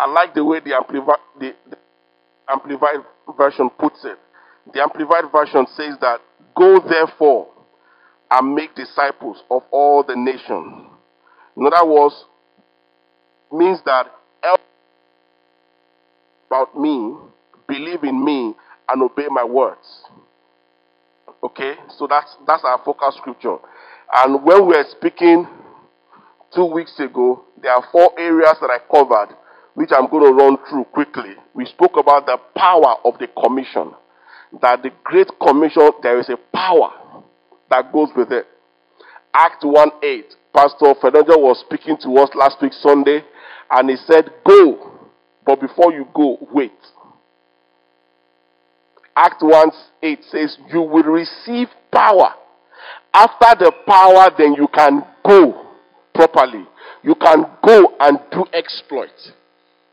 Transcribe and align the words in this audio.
I 0.00 0.10
like 0.10 0.34
the 0.34 0.42
way 0.42 0.60
the 0.60 0.74
amplified, 0.74 1.18
the, 1.38 1.54
the 1.68 1.76
amplified 2.48 3.04
version 3.36 3.68
puts 3.78 4.02
it. 4.04 4.18
The 4.72 4.80
amplified 4.80 5.30
version 5.30 5.66
says 5.76 5.96
that, 6.00 6.20
Go 6.56 6.80
therefore 6.80 7.48
and 8.30 8.54
make 8.54 8.74
disciples 8.74 9.42
of 9.50 9.62
all 9.70 10.02
the 10.02 10.16
nations. 10.16 10.88
In 11.56 11.66
other 11.66 11.86
words, 11.86 12.24
means 13.52 13.80
that 13.84 14.06
about 16.46 16.76
me, 16.78 17.14
believe 17.68 18.02
in 18.02 18.24
me, 18.24 18.54
and 18.88 19.02
obey 19.02 19.26
my 19.30 19.44
words. 19.44 20.02
Okay, 21.42 21.74
so 21.96 22.06
that's 22.08 22.36
that's 22.46 22.64
our 22.64 22.80
focus 22.84 23.16
scripture. 23.18 23.56
And 24.12 24.42
when 24.42 24.66
we 24.66 24.76
were 24.76 24.84
speaking 24.90 25.46
two 26.54 26.64
weeks 26.64 26.98
ago, 26.98 27.44
there 27.62 27.72
are 27.72 27.84
four 27.92 28.18
areas 28.18 28.56
that 28.60 28.70
I 28.70 28.78
covered, 28.90 29.36
which 29.74 29.90
I'm 29.96 30.08
going 30.08 30.24
to 30.24 30.32
run 30.32 30.56
through 30.68 30.84
quickly. 30.84 31.34
We 31.54 31.64
spoke 31.66 31.96
about 31.96 32.26
the 32.26 32.38
power 32.56 32.96
of 33.04 33.18
the 33.18 33.28
commission. 33.28 33.92
That 34.60 34.82
the 34.82 34.90
Great 35.04 35.28
Commission, 35.40 35.90
there 36.02 36.18
is 36.18 36.28
a 36.28 36.36
power 36.52 37.22
that 37.70 37.92
goes 37.92 38.08
with 38.16 38.32
it. 38.32 38.46
Act 39.32 39.64
1 39.64 39.90
8. 40.02 40.24
Pastor 40.52 40.94
Fernando 41.00 41.38
was 41.38 41.60
speaking 41.60 41.96
to 42.02 42.10
us 42.18 42.30
last 42.34 42.56
week, 42.60 42.72
Sunday, 42.72 43.22
and 43.70 43.88
he 43.88 43.96
said, 43.96 44.30
Go, 44.44 45.08
but 45.46 45.60
before 45.60 45.92
you 45.92 46.06
go, 46.12 46.36
wait. 46.52 46.72
Act 49.16 49.40
1 49.40 49.70
8 50.02 50.18
says, 50.30 50.58
You 50.72 50.82
will 50.82 51.04
receive 51.04 51.68
power. 51.92 52.34
After 53.14 53.64
the 53.64 53.72
power, 53.86 54.30
then 54.36 54.54
you 54.54 54.66
can 54.68 55.04
go 55.24 55.66
properly. 56.14 56.64
You 57.02 57.14
can 57.14 57.46
go 57.64 57.94
and 58.00 58.18
do 58.30 58.44
exploits. 58.52 59.32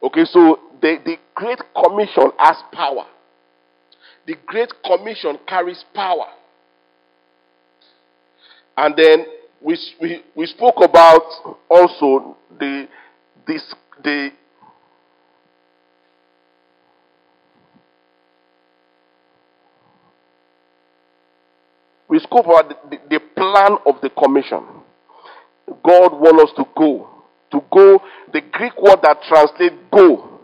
Okay, 0.07 0.23
so 0.23 0.57
the, 0.81 0.99
the 1.03 1.17
Great 1.35 1.59
Commission 1.75 2.31
has 2.37 2.55
power. 2.71 3.07
The 4.25 4.35
Great 4.45 4.71
Commission 4.85 5.37
carries 5.45 5.83
power. 5.93 6.27
And 8.77 8.95
then 8.95 9.25
we, 9.61 9.77
we, 9.99 10.23
we 10.33 10.45
spoke 10.45 10.75
about 10.81 11.23
also 11.69 12.37
the, 12.57 12.87
this, 13.45 13.75
the 14.01 14.29
we 22.07 22.19
spoke 22.19 22.45
about 22.45 22.69
the, 22.69 22.75
the, 22.91 22.97
the 23.09 23.19
plan 23.35 23.77
of 23.85 23.99
the 24.01 24.09
commission. 24.11 24.63
God 25.83 26.13
wants 26.13 26.51
us 26.51 26.55
to 26.55 26.65
go. 26.77 27.16
To 27.51 27.61
go, 27.71 28.01
the 28.33 28.41
Greek 28.51 28.73
word 28.81 28.99
that 29.03 29.21
translates 29.27 29.75
go, 29.91 30.39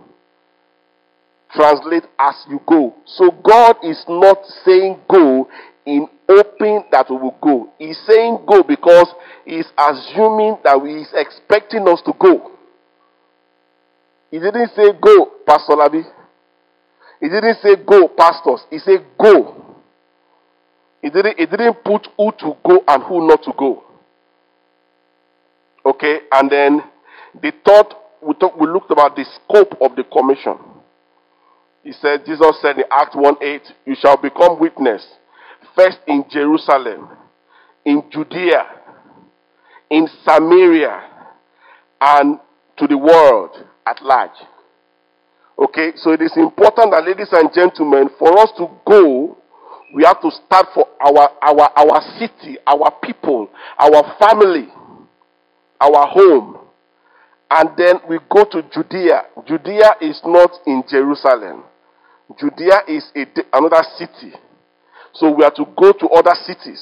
translate 1.54 2.04
as 2.18 2.36
you 2.50 2.62
go. 2.66 2.96
So 3.06 3.32
God 3.32 3.76
is 3.84 4.04
not 4.08 4.38
saying 4.64 5.00
go 5.09 5.50
in 5.86 6.08
hoping 6.30 6.86
that 6.92 7.08
we 7.09 7.18
will 7.18 7.38
go. 7.42 7.70
He's 7.78 8.00
saying 8.08 8.40
go 8.48 8.64
because 8.64 9.14
he's 9.46 9.68
assuming 9.78 10.58
that 10.64 10.81
he 10.81 11.02
is 11.02 11.14
expecting 11.14 11.88
us 11.88 12.02
to 12.06 12.14
go. 12.18 12.52
He 14.31 14.40
didn't 14.40 14.72
say 14.76 14.94
go, 15.00 15.31
Pastor 15.46 15.74
Labi. 15.74 16.04
He 17.24 17.30
didn't 17.30 17.58
say 17.62 17.76
go, 17.76 18.09
pastors. 18.09 18.66
He 18.70 18.80
said 18.80 19.06
go. 19.18 19.78
He 21.02 21.09
didn't, 21.09 21.40
he 21.40 21.46
didn't 21.46 21.84
put 21.84 22.08
who 22.18 22.31
to 22.40 22.58
go 22.66 22.84
and 22.86 23.04
who 23.04 23.28
not 23.28 23.44
to 23.44 23.54
go. 23.58 23.84
Okay, 25.86 26.20
and 26.31 26.50
then 26.50 26.84
the 27.42 27.52
third, 27.66 27.86
we, 28.22 28.34
talk, 28.36 28.59
we 28.59 28.67
looked 28.67 28.92
about 28.92 29.16
the 29.16 29.26
scope 29.26 29.76
of 29.81 29.95
the 29.95 30.03
commission. 30.03 30.58
He 31.84 31.92
said, 31.92 32.25
Jesus 32.25 32.62
said 32.62 32.78
in 32.78 32.86
Act 32.90 33.16
1 33.16 33.36
8, 33.42 33.62
You 33.86 33.95
shall 34.00 34.17
become 34.17 34.59
witness 34.59 35.06
first 35.75 35.98
in 36.08 36.23
Jerusalem, 36.30 37.09
in 37.85 38.03
Judea, 38.12 38.66
in 39.90 40.07
Samaria, 40.24 41.02
and 42.00 42.40
to 42.78 42.88
the 42.88 42.97
world 42.97 43.52
at 43.86 44.02
large. 44.02 44.31
Okay, 45.59 45.91
so 45.96 46.12
it 46.12 46.22
is 46.22 46.34
important 46.36 46.91
that, 46.91 47.06
ladies 47.06 47.30
and 47.31 47.50
gentlemen, 47.53 48.09
for 48.18 48.38
us 48.40 48.52
to 48.57 48.68
go, 48.86 49.38
we 49.94 50.03
have 50.03 50.19
to 50.22 50.31
start 50.31 50.68
for 50.74 50.88
our, 51.00 51.30
our, 51.41 51.69
our 51.78 52.02
city, 52.18 52.57
our 52.66 52.91
people, 53.03 53.50
our 53.78 54.16
family, 54.19 54.68
our 55.80 56.07
home. 56.07 56.57
And 57.56 57.69
then 57.78 58.00
we 58.09 58.18
go 58.31 58.46
to 58.46 58.64
Judea. 58.74 59.25
Judea 59.46 59.91
is 60.02 60.19
not 60.25 60.50
in 60.66 60.84
Jerusalem. 60.90 61.64
Judea 62.40 62.81
is 62.88 63.06
a, 63.16 63.25
another 63.53 63.84
city. 63.96 64.34
So 65.14 65.30
we 65.31 65.44
are 65.44 65.53
to 65.53 65.66
go 65.78 65.92
to 65.92 66.08
other 66.09 66.34
cities. 66.34 66.81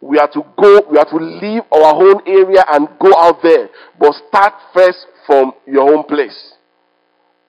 We 0.00 0.18
are 0.18 0.30
to 0.30 0.42
go, 0.56 0.86
we 0.88 0.98
are 0.98 1.10
to 1.10 1.16
leave 1.16 1.62
our 1.72 1.94
own 1.94 2.20
area 2.28 2.64
and 2.70 2.86
go 3.00 3.12
out 3.18 3.42
there. 3.42 3.68
But 3.98 4.14
start 4.28 4.52
first 4.72 5.04
from 5.26 5.52
your 5.66 5.92
own 5.92 6.04
place. 6.04 6.52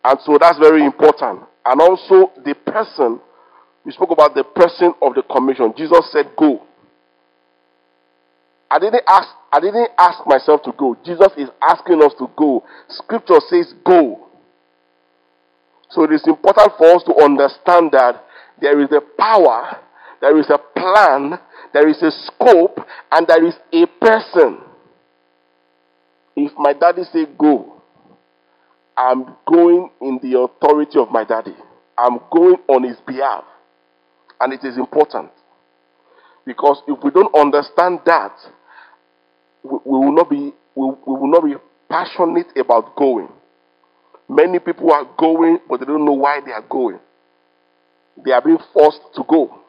And 0.04 0.18
so 0.26 0.40
that's 0.42 0.58
very 0.58 0.84
important. 0.84 1.42
And 1.66 1.82
also 1.82 2.32
the 2.44 2.56
person, 2.66 3.20
we 3.86 3.92
spoke 3.92 4.10
about 4.10 4.34
the 4.34 4.44
person 4.44 4.94
of 5.04 5.14
the 5.14 5.22
commission. 5.22 5.72
Jesus 5.78 6.12
said, 6.12 6.32
Go. 6.36 6.67
I 8.70 8.80
didn't 8.80 9.04
ask 9.08 9.30
I 9.52 9.60
didn't 9.60 9.90
ask 9.98 10.26
myself 10.28 10.62
to 10.64 10.74
go. 10.74 10.98
Jesus 11.06 11.32
is 11.38 11.50
asking 11.62 12.04
us 12.04 12.14
to 12.20 12.30
go. 12.36 12.64
Scripture 12.90 13.40
says 13.50 13.74
go. 13.86 14.28
So 15.90 16.04
it 16.04 16.12
is 16.12 16.28
important 16.28 16.74
for 16.78 16.88
us 16.88 17.04
to 17.04 17.16
understand 17.24 17.92
that 17.94 18.24
there 18.60 18.80
is 18.82 18.90
a 18.92 19.02
power, 19.18 19.78
there 20.20 20.38
is 20.38 20.50
a 20.50 20.58
plan, 20.58 21.40
there 21.74 21.88
is 21.88 22.02
a 22.02 22.12
scope, 22.12 22.80
and 23.12 23.26
there 23.28 23.46
is 23.46 23.56
a 23.72 23.86
person. 24.02 24.60
If 26.36 26.52
my 26.58 26.74
daddy 26.74 27.04
say 27.12 27.26
go, 27.38 27.82
I'm 28.98 29.36
going 29.48 29.92
in 30.02 30.20
the 30.22 30.40
authority 30.40 31.00
of 31.00 31.12
my 31.12 31.24
daddy. 31.24 31.56
I'm 31.98 32.20
going 32.32 32.58
on 32.68 32.84
his 32.84 32.98
behalf. 33.06 33.44
And 34.40 34.54
it 34.54 34.64
is 34.64 34.78
important. 34.78 35.32
Because 36.46 36.82
if 36.88 37.04
we 37.04 37.12
don't 37.12 37.34
understand 37.36 38.00
that, 38.06 38.34
we, 39.70 39.78
we 39.86 40.06
will 40.06 40.16
not 40.16 40.30
be 40.30 40.54
we, 40.76 40.86
we 40.86 40.96
will 41.06 41.32
not 41.32 41.44
be 41.44 41.56
passionate 41.90 42.48
about 42.58 42.96
going. 42.96 43.30
Many 44.30 44.60
people 44.60 44.92
are 44.92 45.08
going, 45.18 45.60
but 45.70 45.80
they 45.80 45.86
don't 45.86 46.06
know 46.06 46.14
why 46.14 46.42
they 46.46 46.52
are 46.52 46.66
going. 46.68 47.00
They 48.24 48.32
are 48.32 48.42
being 48.42 48.60
forced 48.74 49.02
to 49.16 49.24
go. 49.28 49.60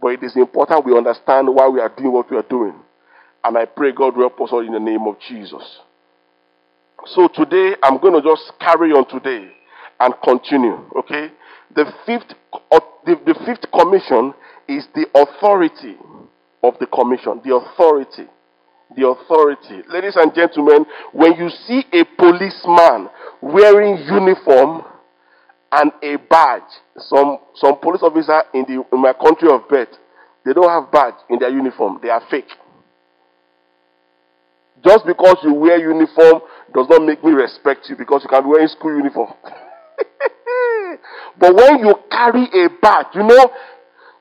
But 0.00 0.08
it 0.08 0.22
is 0.22 0.36
important 0.36 0.84
we 0.84 0.96
understand 0.96 1.48
why 1.52 1.68
we 1.68 1.80
are 1.80 1.88
doing 1.88 2.12
what 2.12 2.30
we 2.30 2.36
are 2.36 2.42
doing. 2.42 2.74
And 3.42 3.56
I 3.56 3.64
pray 3.64 3.92
God 3.92 4.16
will 4.16 4.28
help 4.28 4.40
us 4.40 4.50
all 4.52 4.66
in 4.66 4.72
the 4.72 4.80
name 4.80 5.06
of 5.06 5.16
Jesus. 5.28 5.62
So 7.06 7.28
today, 7.28 7.74
I'm 7.82 7.98
going 7.98 8.20
to 8.20 8.22
just 8.22 8.52
carry 8.60 8.90
on 8.92 9.08
today 9.08 9.50
and 10.00 10.14
continue. 10.22 10.84
Okay? 10.96 11.30
The 11.74 11.92
fifth, 12.04 12.34
uh, 12.52 12.80
the, 13.06 13.16
the 13.24 13.34
fifth 13.46 13.70
commission 13.72 14.34
is 14.68 14.86
the 14.94 15.06
authority 15.14 15.96
of 16.62 16.74
the 16.80 16.86
commission. 16.86 17.40
The 17.44 17.54
authority. 17.54 18.26
The 18.96 19.06
authority. 19.06 19.82
Ladies 19.88 20.16
and 20.16 20.34
gentlemen, 20.34 20.86
when 21.12 21.34
you 21.34 21.50
see 21.66 21.84
a 21.92 22.04
policeman 22.16 23.08
wearing 23.40 23.98
uniform 23.98 24.82
and 25.70 25.92
a 26.02 26.16
badge, 26.16 26.62
some, 26.96 27.38
some 27.54 27.78
police 27.80 28.02
officer 28.02 28.42
in, 28.54 28.64
the, 28.64 28.84
in 28.92 29.02
my 29.02 29.12
country 29.12 29.50
of 29.50 29.68
birth, 29.68 29.90
they 30.44 30.52
don't 30.52 30.68
have 30.68 30.90
badge 30.90 31.14
in 31.28 31.38
their 31.38 31.50
uniform. 31.50 32.00
They 32.02 32.08
are 32.08 32.22
fake. 32.30 32.50
Just 34.84 35.06
because 35.06 35.38
you 35.42 35.54
wear 35.54 35.78
uniform 35.78 36.40
does 36.72 36.86
not 36.88 37.04
make 37.04 37.22
me 37.24 37.32
respect 37.32 37.86
you 37.88 37.96
because 37.96 38.22
you 38.22 38.28
can 38.28 38.44
be 38.44 38.48
wearing 38.48 38.68
school 38.68 38.96
uniform. 38.96 39.32
but 41.38 41.54
when 41.54 41.80
you 41.80 41.94
carry 42.10 42.44
a 42.44 42.68
badge, 42.80 43.06
you 43.14 43.24
know, 43.24 43.50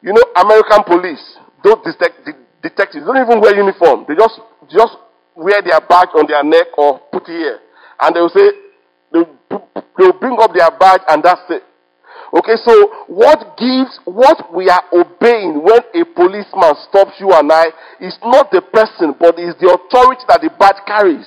you 0.02 0.14
know, 0.14 0.24
American 0.36 0.84
police, 0.84 1.38
those 1.64 1.78
detect, 1.84 2.28
detectives 2.62 3.06
don't 3.06 3.18
even 3.18 3.42
wear 3.42 3.56
uniform. 3.56 4.06
They 4.08 4.16
just 4.16 4.40
just 4.70 4.96
wear 5.36 5.62
their 5.62 5.80
badge 5.82 6.10
on 6.16 6.26
their 6.28 6.44
neck 6.44 6.68
or 6.78 7.00
put 7.12 7.24
it 7.30 7.38
here, 7.38 7.60
and 8.02 8.16
they 8.16 8.22
will 8.22 8.30
say 8.30 8.52
they 9.12 10.06
will 10.06 10.20
bring 10.20 10.38
up 10.40 10.54
their 10.54 10.72
badge 10.78 11.02
and 11.08 11.24
that's 11.24 11.42
it. 11.50 11.64
Okay, 12.34 12.56
so 12.64 13.06
what 13.08 13.58
gives, 13.58 14.00
what 14.04 14.54
we 14.54 14.70
are 14.70 14.84
obeying 14.92 15.64
when 15.64 15.80
a 15.96 16.04
policeman 16.14 16.76
stops 16.90 17.14
you 17.20 17.32
and 17.32 17.50
I 17.52 17.68
is 18.02 18.18
not 18.22 18.52
the 18.52 18.62
person, 18.62 19.16
but 19.18 19.40
is 19.40 19.56
the 19.62 19.72
authority 19.72 20.24
that 20.28 20.42
the 20.42 20.50
badge 20.60 20.84
carries. 20.86 21.26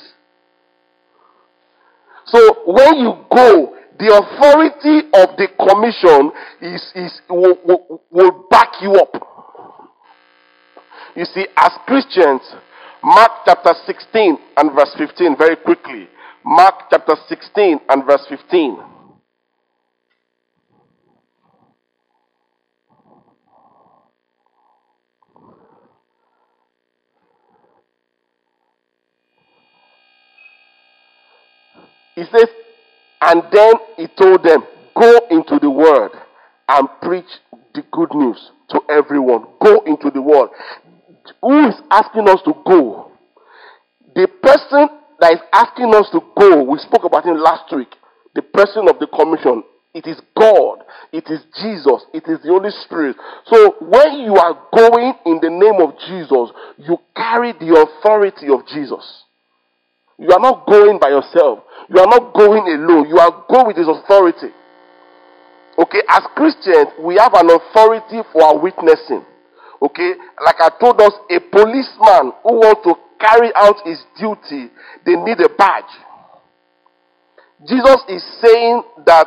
So 2.27 2.38
when 2.67 2.99
you 2.99 3.25
go, 3.35 3.77
the 3.99 4.12
authority 4.12 5.09
of 5.12 5.37
the 5.37 5.49
commission 5.56 6.32
is, 6.61 6.93
is 6.94 7.21
will, 7.29 7.56
will, 7.65 8.03
will 8.11 8.47
back 8.50 8.73
you 8.82 8.93
up. 8.94 9.30
You 11.17 11.25
see, 11.25 11.47
as 11.56 11.70
Christians, 11.87 12.43
Mark 13.02 13.31
chapter 13.47 13.75
16 13.87 14.38
and 14.56 14.73
verse 14.73 14.94
15, 14.99 15.37
very 15.37 15.56
quickly. 15.56 16.08
Mark 16.44 16.75
chapter 16.91 17.14
16 17.29 17.81
and 17.88 18.05
verse 18.05 18.25
15. 18.29 18.79
He 32.17 32.25
says, 32.25 32.49
and 33.23 33.43
then 33.50 33.73
he 33.96 34.06
told 34.08 34.43
them, 34.43 34.62
Go 34.94 35.20
into 35.31 35.58
the 35.58 35.70
world 35.70 36.12
and 36.69 36.88
preach 37.00 37.25
the 37.75 37.82
good 37.91 38.12
news 38.14 38.50
to 38.69 38.81
everyone. 38.91 39.46
Go 39.62 39.81
into 39.87 40.11
the 40.11 40.20
world. 40.20 40.50
Who 41.43 41.69
is 41.69 41.75
asking 41.90 42.28
us 42.28 42.40
to 42.44 42.55
go? 42.67 43.12
The 44.14 44.26
person 44.43 44.88
that 45.20 45.32
is 45.32 45.40
asking 45.52 45.94
us 45.94 46.08
to 46.12 46.20
go, 46.37 46.64
we 46.64 46.78
spoke 46.78 47.05
about 47.05 47.25
him 47.25 47.37
last 47.37 47.72
week. 47.75 47.94
The 48.34 48.43
person 48.43 48.88
of 48.88 48.99
the 48.99 49.06
commission. 49.06 49.64
It 49.93 50.06
is 50.06 50.20
God. 50.38 50.84
It 51.12 51.26
is 51.28 51.40
Jesus. 51.61 52.06
It 52.14 52.22
is 52.31 52.38
the 52.43 52.55
Holy 52.55 52.70
Spirit. 52.87 53.17
So 53.46 53.75
when 53.81 54.20
you 54.22 54.37
are 54.37 54.55
going 54.72 55.14
in 55.26 55.40
the 55.43 55.50
name 55.50 55.82
of 55.82 55.99
Jesus, 56.06 56.55
you 56.78 56.96
carry 57.17 57.52
the 57.52 57.75
authority 57.75 58.46
of 58.55 58.67
Jesus. 58.67 59.25
You 60.19 60.31
are 60.31 60.38
not 60.38 60.67
going 60.67 60.99
by 61.00 61.08
yourself. 61.08 61.64
You 61.88 61.99
are 61.99 62.06
not 62.06 62.34
going 62.34 62.69
alone. 62.70 63.08
You 63.08 63.19
are 63.19 63.44
going 63.49 63.67
with 63.67 63.76
His 63.76 63.88
authority. 63.88 64.55
Okay, 65.78 66.02
as 66.08 66.22
Christians, 66.37 66.93
we 67.00 67.17
have 67.17 67.34
an 67.34 67.50
authority 67.50 68.20
for 68.32 68.44
our 68.44 68.58
witnessing. 68.58 69.25
Okay, 69.82 70.12
like 70.44 70.61
I 70.61 70.69
told 70.79 71.00
us, 71.00 71.12
a 71.31 71.41
policeman 71.41 72.32
who 72.44 72.61
wants 72.61 72.85
to 72.85 72.94
carry 73.19 73.50
out 73.56 73.77
his 73.85 74.03
duty, 74.19 74.71
they 75.06 75.17
need 75.17 75.41
a 75.41 75.49
badge. 75.49 75.88
Jesus 77.67 77.97
is 78.09 78.23
saying 78.44 78.82
that 79.06 79.27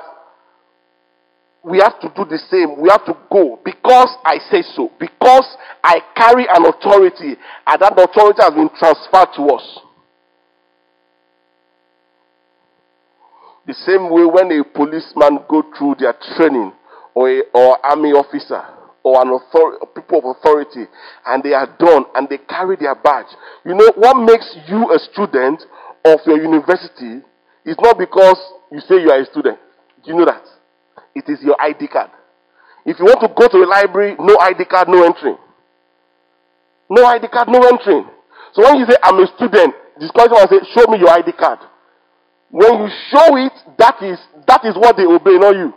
we 1.64 1.80
have 1.80 2.00
to 2.02 2.12
do 2.16 2.26
the 2.26 2.38
same. 2.38 2.82
We 2.82 2.90
have 2.90 3.06
to 3.06 3.18
go 3.32 3.60
because 3.64 4.10
I 4.26 4.38
say 4.52 4.62
so. 4.76 4.92
Because 5.00 5.46
I 5.84 6.02
carry 6.16 6.46
an 6.50 6.66
authority, 6.66 7.36
and 7.66 7.82
that 7.82 7.94
authority 7.94 8.42
has 8.42 8.54
been 8.54 8.70
transferred 8.78 9.34
to 9.38 9.56
us. 9.56 9.80
The 13.66 13.74
same 13.74 14.12
way 14.12 14.26
when 14.26 14.52
a 14.52 14.64
policeman 14.64 15.40
go 15.48 15.64
through 15.78 15.96
their 16.00 16.14
training 16.36 16.74
or 17.16 17.44
or 17.54 17.86
army 17.86 18.12
officer 18.12 18.83
or 19.04 19.22
an 19.22 19.30
authority, 19.30 19.86
people 19.96 20.20
of 20.20 20.38
authority 20.38 20.88
and 21.26 21.44
they 21.44 21.54
are 21.54 21.68
done 21.78 22.06
and 22.16 22.28
they 22.30 22.38
carry 22.38 22.78
their 22.80 22.96
badge. 22.96 23.28
You 23.66 23.76
know 23.76 23.92
what 23.96 24.16
makes 24.24 24.56
you 24.68 24.92
a 24.92 25.00
student 25.12 25.62
of 26.06 26.20
your 26.26 26.42
university 26.42 27.22
is 27.66 27.76
not 27.80 27.98
because 27.98 28.40
you 28.72 28.80
say 28.80 29.02
you 29.02 29.12
are 29.12 29.20
a 29.20 29.26
student. 29.26 29.60
Do 30.04 30.12
you 30.12 30.18
know 30.18 30.26
that? 30.26 30.44
It 31.16 31.26
is 31.28 31.44
your 31.44 31.60
ID 31.62 31.88
card. 31.88 32.12
If 32.86 33.00
you 33.00 33.06
want 33.06 33.22
to 33.22 33.32
go 33.32 33.48
to 33.48 33.64
a 33.64 33.68
library, 33.68 34.16
no 34.20 34.38
ID 34.40 34.66
card, 34.66 34.88
no 34.88 35.04
entry. 35.06 35.36
No 36.90 37.06
ID 37.06 37.28
card, 37.28 37.48
no 37.48 37.60
entry. 37.68 38.04
So 38.54 38.64
when 38.64 38.80
you 38.80 38.86
say 38.86 38.98
I'm 39.04 39.20
a 39.20 39.28
student, 39.36 39.74
this 40.00 40.12
question 40.12 40.36
will 40.36 40.48
say, 40.48 40.60
show 40.76 40.90
me 40.92 41.00
your 41.00 41.10
ID 41.10 41.32
card. 41.34 41.60
When 42.50 42.84
you 42.84 42.88
show 43.10 43.36
it, 43.38 43.54
that 43.80 43.98
is 44.04 44.20
that 44.48 44.66
is 44.66 44.76
what 44.76 44.96
they 44.98 45.06
obey, 45.06 45.38
not 45.40 45.56
you. 45.56 45.74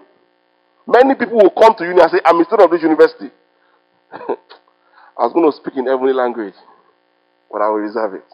Many 0.87 1.15
people 1.15 1.39
will 1.39 1.51
come 1.51 1.75
to 1.79 1.85
you 1.85 1.91
and 1.99 2.11
say, 2.11 2.21
I'm 2.25 2.41
a 2.41 2.45
student 2.45 2.63
of 2.67 2.71
this 2.71 2.83
university. 2.83 3.31
I 4.13 5.25
was 5.25 5.33
going 5.33 5.51
to 5.51 5.57
speak 5.57 5.77
in 5.77 5.87
heavenly 5.87 6.13
language, 6.13 6.55
but 7.51 7.61
I 7.61 7.69
will 7.69 7.83
reserve 7.83 8.15
it. 8.15 8.25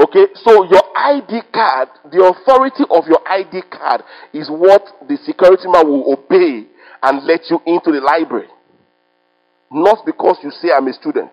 Okay, 0.00 0.26
so 0.34 0.62
your 0.64 0.82
ID 0.96 1.42
card, 1.52 1.88
the 2.12 2.22
authority 2.22 2.84
of 2.88 3.04
your 3.08 3.18
ID 3.28 3.62
card 3.68 4.02
is 4.32 4.48
what 4.48 4.86
the 5.08 5.18
security 5.26 5.66
man 5.66 5.88
will 5.88 6.12
obey 6.14 6.66
and 7.02 7.26
let 7.26 7.50
you 7.50 7.60
into 7.66 7.90
the 7.90 8.00
library. 8.00 8.48
Not 9.70 10.06
because 10.06 10.38
you 10.42 10.50
say 10.50 10.70
I'm 10.70 10.86
a 10.86 10.92
student. 10.92 11.32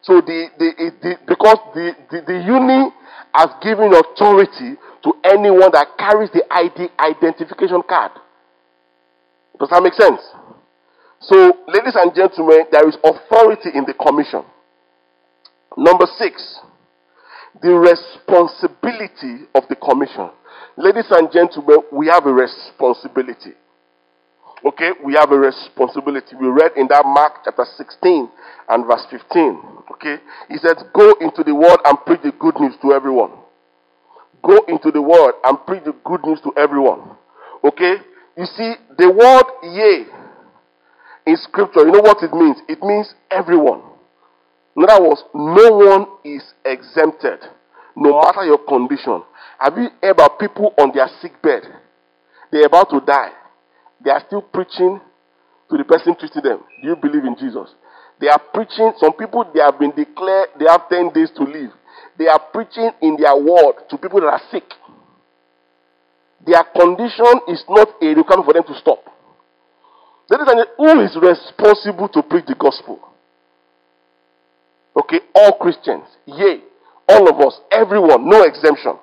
So 0.00 0.20
the, 0.20 0.48
the, 0.58 0.90
the 1.00 1.18
because 1.28 1.58
the, 1.74 1.94
the, 2.10 2.22
the 2.26 2.38
uni 2.42 2.90
has 3.34 3.50
given 3.62 3.92
authority 3.94 4.74
to 5.04 5.12
anyone 5.22 5.70
that 5.72 5.94
carries 5.98 6.30
the 6.32 6.42
ID 6.50 6.88
identification 6.98 7.82
card. 7.86 8.12
Does 9.62 9.70
that 9.70 9.78
make 9.80 9.94
sense? 9.94 10.18
So, 11.20 11.38
ladies 11.70 11.94
and 11.94 12.10
gentlemen, 12.12 12.66
there 12.72 12.82
is 12.88 12.98
authority 12.98 13.70
in 13.72 13.86
the 13.86 13.94
commission. 13.94 14.42
Number 15.78 16.06
six, 16.18 16.58
the 17.62 17.70
responsibility 17.70 19.46
of 19.54 19.62
the 19.70 19.76
commission. 19.78 20.34
Ladies 20.76 21.06
and 21.14 21.30
gentlemen, 21.30 21.78
we 21.92 22.08
have 22.08 22.26
a 22.26 22.32
responsibility. 22.34 23.54
Okay, 24.66 24.98
we 25.04 25.14
have 25.14 25.30
a 25.30 25.38
responsibility. 25.38 26.34
We 26.34 26.48
read 26.48 26.72
in 26.74 26.88
that 26.88 27.06
Mark 27.06 27.46
chapter 27.46 27.64
16 27.64 28.30
and 28.68 28.86
verse 28.86 29.06
15. 29.14 29.62
Okay, 29.94 30.16
he 30.50 30.58
said, 30.58 30.74
Go 30.92 31.14
into 31.20 31.44
the 31.46 31.54
world 31.54 31.78
and 31.84 31.96
preach 32.04 32.22
the 32.26 32.32
good 32.32 32.58
news 32.58 32.74
to 32.82 32.94
everyone. 32.94 33.30
Go 34.42 34.58
into 34.66 34.90
the 34.90 35.02
world 35.02 35.34
and 35.44 35.54
preach 35.66 35.84
the 35.84 35.94
good 36.04 36.26
news 36.26 36.40
to 36.42 36.50
everyone. 36.58 37.14
Okay, 37.62 38.02
you 38.36 38.46
see, 38.46 38.74
the 38.98 39.10
word 39.10 39.46
yea 39.62 40.06
in 41.26 41.36
scripture, 41.36 41.86
you 41.86 41.92
know 41.92 42.00
what 42.00 42.22
it 42.22 42.32
means? 42.32 42.56
It 42.68 42.82
means 42.82 43.14
everyone. 43.30 43.82
In 44.76 44.84
other 44.88 45.04
words, 45.04 45.22
no 45.34 45.70
one 45.72 46.06
is 46.24 46.42
exempted, 46.64 47.40
no 47.94 48.20
matter 48.20 48.44
your 48.44 48.58
condition. 48.58 49.22
Have 49.58 49.76
you 49.76 49.88
heard 50.02 50.12
about 50.12 50.38
people 50.38 50.74
on 50.78 50.92
their 50.94 51.08
sick 51.20 51.40
bed? 51.42 51.62
They're 52.50 52.66
about 52.66 52.90
to 52.90 53.00
die. 53.00 53.32
They 54.04 54.10
are 54.10 54.22
still 54.26 54.42
preaching 54.42 55.00
to 55.70 55.76
the 55.76 55.84
person 55.84 56.16
treating 56.18 56.42
them. 56.42 56.60
Do 56.82 56.88
you 56.88 56.96
believe 56.96 57.24
in 57.24 57.36
Jesus? 57.36 57.68
They 58.20 58.28
are 58.28 58.40
preaching. 58.52 58.92
Some 58.98 59.12
people 59.14 59.44
they 59.54 59.60
have 59.60 59.78
been 59.78 59.90
declared 59.90 60.48
they 60.58 60.66
have 60.66 60.88
10 60.88 61.10
days 61.12 61.30
to 61.36 61.44
live. 61.44 61.70
They 62.18 62.28
are 62.28 62.40
preaching 62.52 62.90
in 63.00 63.16
their 63.16 63.36
word 63.36 63.88
to 63.88 63.96
people 63.98 64.20
that 64.20 64.28
are 64.28 64.42
sick. 64.50 64.64
Their 66.46 66.64
condition 66.64 67.40
is 67.48 67.62
not 67.68 67.88
a 68.02 68.14
requirement 68.14 68.46
for 68.46 68.54
them 68.54 68.64
to 68.64 68.74
stop. 68.80 69.04
Ladies 70.30 70.48
and 70.48 70.66
who 70.76 71.00
is 71.00 71.16
responsible 71.16 72.08
to 72.08 72.22
preach 72.22 72.46
the 72.46 72.54
gospel? 72.54 72.98
Okay, 74.96 75.20
all 75.34 75.58
Christians. 75.58 76.04
Yea, 76.26 76.60
all 77.08 77.28
of 77.28 77.40
us, 77.40 77.60
everyone, 77.70 78.28
no 78.28 78.42
exemption. 78.42 78.96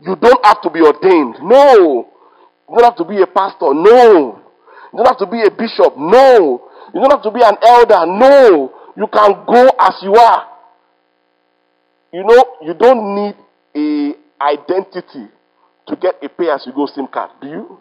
You 0.00 0.16
don't 0.16 0.44
have 0.44 0.60
to 0.62 0.70
be 0.70 0.80
ordained. 0.80 1.36
No. 1.42 2.08
You 2.68 2.76
don't 2.76 2.84
have 2.84 2.96
to 2.96 3.04
be 3.04 3.20
a 3.20 3.26
pastor. 3.26 3.72
No. 3.72 4.40
You 4.92 4.96
don't 4.98 5.06
have 5.06 5.18
to 5.18 5.26
be 5.26 5.42
a 5.42 5.50
bishop. 5.50 5.96
No. 5.96 6.68
You 6.92 7.00
don't 7.00 7.10
have 7.10 7.22
to 7.22 7.30
be 7.30 7.40
an 7.42 7.56
elder. 7.62 8.06
No. 8.06 8.72
You 8.96 9.06
can 9.06 9.44
go 9.46 9.68
as 9.80 9.94
you 10.02 10.14
are. 10.14 10.46
You 12.12 12.22
know, 12.24 12.44
you 12.62 12.74
don't 12.74 13.14
need 13.14 13.34
a 13.74 14.14
identity 14.40 15.28
to 15.88 15.96
get 15.96 16.14
a 16.22 16.28
pay 16.28 16.48
as 16.50 16.64
you 16.66 16.72
go 16.72 16.86
SIM 16.86 17.06
card, 17.06 17.30
do 17.40 17.48
you? 17.48 17.78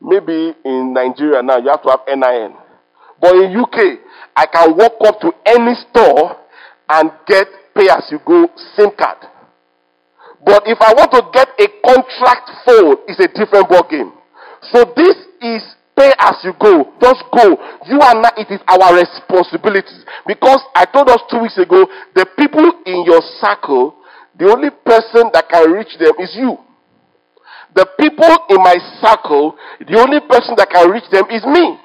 Maybe 0.00 0.54
in 0.64 0.92
Nigeria 0.92 1.42
now 1.42 1.58
you 1.58 1.68
have 1.70 1.82
to 1.82 1.90
have 1.90 2.00
NIN. 2.06 2.54
But 3.20 3.34
in 3.34 3.56
UK, 3.56 3.98
I 4.36 4.46
can 4.46 4.76
walk 4.76 4.94
up 5.04 5.20
to 5.20 5.32
any 5.46 5.74
store 5.90 6.36
and 6.88 7.10
get 7.26 7.46
pay 7.74 7.88
as 7.90 8.06
you 8.10 8.20
go 8.24 8.48
SIM 8.76 8.90
card. 8.96 9.18
But 10.44 10.62
if 10.66 10.78
I 10.80 10.94
want 10.94 11.10
to 11.12 11.22
get 11.32 11.48
a 11.58 11.66
contract 11.82 12.50
phone, 12.64 12.96
it's 13.08 13.18
a 13.18 13.26
different 13.28 13.68
ball 13.68 13.86
game. 13.90 14.12
So 14.70 14.84
this 14.94 15.16
is 15.42 15.62
pay 15.96 16.12
as 16.18 16.36
you 16.44 16.54
go. 16.60 16.94
Just 17.02 17.24
go. 17.34 17.58
You 17.90 17.98
and 17.98 18.22
I, 18.22 18.30
it 18.38 18.50
is 18.54 18.62
our 18.70 18.94
responsibility. 18.94 19.98
Because 20.26 20.62
I 20.76 20.84
told 20.86 21.08
us 21.10 21.18
two 21.30 21.40
weeks 21.42 21.58
ago, 21.58 21.86
the 22.14 22.26
people 22.38 22.70
in 22.86 23.02
your 23.04 23.20
circle, 23.42 23.96
the 24.38 24.46
only 24.46 24.70
person 24.70 25.30
that 25.34 25.48
can 25.50 25.72
reach 25.72 25.98
them 25.98 26.14
is 26.20 26.36
you. 26.38 26.56
The 27.74 27.86
people 28.00 28.32
in 28.48 28.62
my 28.62 28.76
circle, 29.00 29.56
the 29.80 29.98
only 30.00 30.20
person 30.20 30.54
that 30.56 30.70
can 30.70 30.90
reach 30.90 31.08
them 31.12 31.26
is 31.30 31.44
me. 31.44 31.78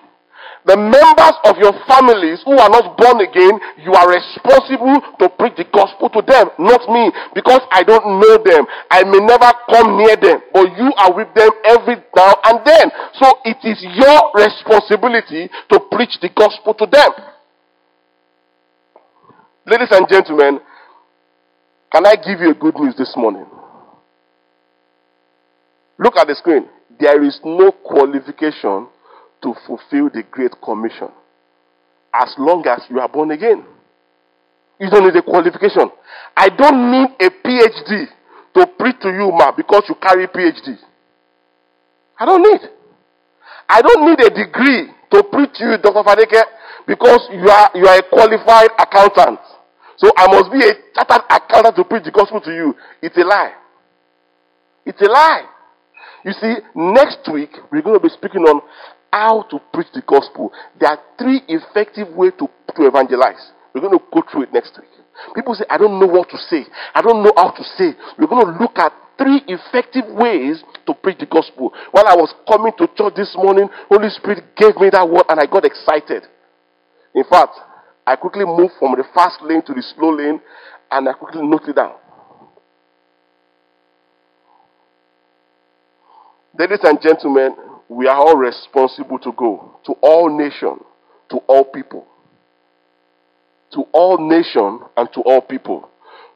The 0.66 0.80
members 0.80 1.36
of 1.44 1.60
your 1.60 1.76
families 1.92 2.40
who 2.48 2.56
are 2.56 2.72
not 2.72 2.96
born 2.96 3.20
again, 3.20 3.60
you 3.84 3.92
are 3.92 4.08
responsible 4.08 4.96
to 5.20 5.28
preach 5.36 5.60
the 5.60 5.68
gospel 5.68 6.08
to 6.16 6.24
them, 6.24 6.56
not 6.56 6.88
me, 6.88 7.12
because 7.36 7.60
I 7.68 7.84
don't 7.84 8.24
know 8.24 8.40
them. 8.40 8.64
I 8.88 9.04
may 9.04 9.20
never 9.20 9.52
come 9.68 10.00
near 10.00 10.16
them, 10.16 10.40
but 10.56 10.72
you 10.80 10.88
are 11.04 11.12
with 11.12 11.28
them 11.36 11.52
every 11.68 12.00
now 12.16 12.32
and 12.48 12.64
then. 12.64 12.88
So 13.20 13.28
it 13.44 13.60
is 13.68 13.84
your 13.84 14.32
responsibility 14.40 15.52
to 15.68 15.80
preach 15.92 16.16
the 16.24 16.32
gospel 16.32 16.74
to 16.80 16.88
them. 16.88 17.12
Ladies 19.68 19.92
and 19.92 20.08
gentlemen, 20.08 20.60
can 21.92 22.08
I 22.08 22.16
give 22.16 22.40
you 22.40 22.52
a 22.52 22.56
good 22.56 22.76
news 22.80 22.96
this 22.98 23.14
morning? 23.18 23.46
Look 26.00 26.18
at 26.18 26.28
the 26.28 26.36
screen. 26.36 26.66
There 27.00 27.24
is 27.24 27.40
no 27.44 27.72
qualification 27.72 28.88
to 29.42 29.54
fulfill 29.68 30.10
the 30.10 30.24
Great 30.30 30.54
Commission 30.64 31.10
as 32.14 32.34
long 32.38 32.66
as 32.68 32.84
you 32.90 33.00
are 33.00 33.10
born 33.10 33.32
again. 33.32 33.66
You 34.80 34.90
don't 34.90 35.06
need 35.06 35.16
a 35.16 35.22
qualification. 35.24 35.90
I 36.38 36.50
don't 36.50 36.92
need 36.92 37.10
a 37.20 37.30
PhD 37.30 38.08
to 38.56 38.68
preach 38.78 39.00
to 39.02 39.10
you, 39.10 39.32
ma, 39.34 39.52
because 39.52 39.84
you 39.90 39.96
carry 39.96 40.28
PhD. 40.28 40.78
I 42.20 42.26
don't 42.26 42.42
need. 42.44 42.62
I 43.70 43.82
don't 43.82 44.06
need 44.06 44.20
a 44.22 44.30
degree 44.30 44.88
to 45.12 45.24
preach 45.24 45.54
to 45.56 45.66
you, 45.66 45.78
Dr. 45.78 46.04
Fadeke, 46.04 46.44
because 46.86 47.22
you 47.32 47.50
are 47.50 47.72
you 47.76 47.88
are 47.88 47.98
a 47.98 48.04
qualified 48.10 48.70
accountant. 48.78 49.40
So 49.98 50.12
I 50.18 50.28
must 50.28 50.52
be 50.52 50.60
a 50.60 50.74
chartered 50.94 51.26
accountant 51.30 51.76
to 51.78 51.84
preach 51.84 52.04
the 52.04 52.12
gospel 52.12 52.42
to 52.42 52.52
you. 52.54 52.76
It's 53.02 53.18
a 53.18 53.24
lie. 53.26 53.54
It's 54.86 55.02
a 55.02 55.10
lie. 55.10 55.46
You 56.24 56.32
see, 56.34 56.56
next 56.76 57.28
week 57.32 57.52
we're 57.72 57.82
going 57.82 58.00
to 58.00 58.04
be 58.04 58.10
speaking 58.10 58.42
on 58.44 58.62
how 59.12 59.44
to 59.52 59.60
preach 59.74 59.88
the 59.94 60.02
gospel. 60.02 60.52
There 60.80 60.90
are 60.90 61.00
three 61.20 61.42
effective 61.48 62.10
ways 62.16 62.34
to, 62.40 62.48
to 62.48 62.88
evangelize. 62.88 63.52
We're 63.74 63.82
going 63.82 63.98
to 63.98 64.04
go 64.14 64.24
through 64.32 64.44
it 64.44 64.54
next 64.54 64.78
week. 64.80 64.90
People 65.36 65.54
say, 65.54 65.66
I 65.70 65.78
don't 65.78 66.00
know 66.00 66.08
what 66.08 66.30
to 66.30 66.38
say. 66.38 66.66
I 66.96 67.02
don't 67.02 67.24
know 67.24 67.34
how 67.36 67.52
to 67.52 67.64
say. 67.78 67.94
We're 68.18 68.28
going 68.28 68.46
to 68.48 68.60
look 68.60 68.78
at 68.80 68.94
three 69.18 69.42
effective 69.48 70.06
ways 70.10 70.64
to 70.88 70.94
preach 70.94 71.20
the 71.20 71.28
gospel. 71.28 71.74
While 71.92 72.08
I 72.08 72.16
was 72.16 72.34
coming 72.48 72.74
to 72.78 72.88
church 72.98 73.14
this 73.16 73.36
morning, 73.38 73.70
Holy 73.90 74.10
Spirit 74.10 74.56
gave 74.56 74.76
me 74.78 74.90
that 74.92 75.08
word 75.08 75.26
and 75.30 75.40
I 75.40 75.46
got 75.46 75.66
excited. 75.66 76.24
In 77.14 77.24
fact, 77.30 77.54
I 78.08 78.16
quickly 78.16 78.46
moved 78.46 78.74
from 78.80 78.96
the 78.98 79.04
fast 79.14 79.42
lane 79.44 79.62
to 79.68 79.74
the 79.74 79.84
slow 79.96 80.16
lane 80.16 80.42
and 80.92 81.08
I 81.08 81.14
quickly 81.14 81.46
noted 81.46 81.70
it 81.70 81.76
down. 81.76 81.94
Ladies 86.58 86.80
and 86.84 87.02
gentlemen, 87.02 87.56
we 87.90 88.08
are 88.08 88.16
all 88.16 88.38
responsible 88.38 89.18
to 89.20 89.32
go 89.32 89.80
to 89.86 89.94
all 90.02 90.36
nations, 90.38 90.82
to 91.30 91.38
all 91.48 91.64
people. 91.64 92.06
To 93.72 93.82
all 93.92 94.20
nations 94.20 94.82
and 94.96 95.10
to 95.14 95.22
all 95.22 95.42
people. 95.42 95.90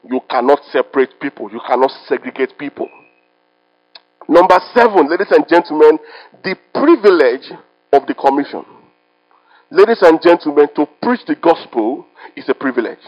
You 0.03 0.19
cannot 0.27 0.59
separate 0.71 1.19
people, 1.19 1.51
you 1.51 1.62
cannot 1.67 1.91
segregate 2.07 2.57
people. 2.57 2.89
Number 4.27 4.59
seven, 4.74 5.07
ladies 5.07 5.31
and 5.31 5.47
gentlemen, 5.47 6.00
the 6.43 6.55
privilege 6.74 7.51
of 7.93 8.07
the 8.07 8.15
commission. 8.15 8.65
Ladies 9.69 10.00
and 10.01 10.19
gentlemen, 10.21 10.67
to 10.75 10.88
preach 11.01 11.21
the 11.27 11.36
gospel 11.36 12.05
is 12.36 12.50
a 12.50 12.53
privilege. 12.55 13.00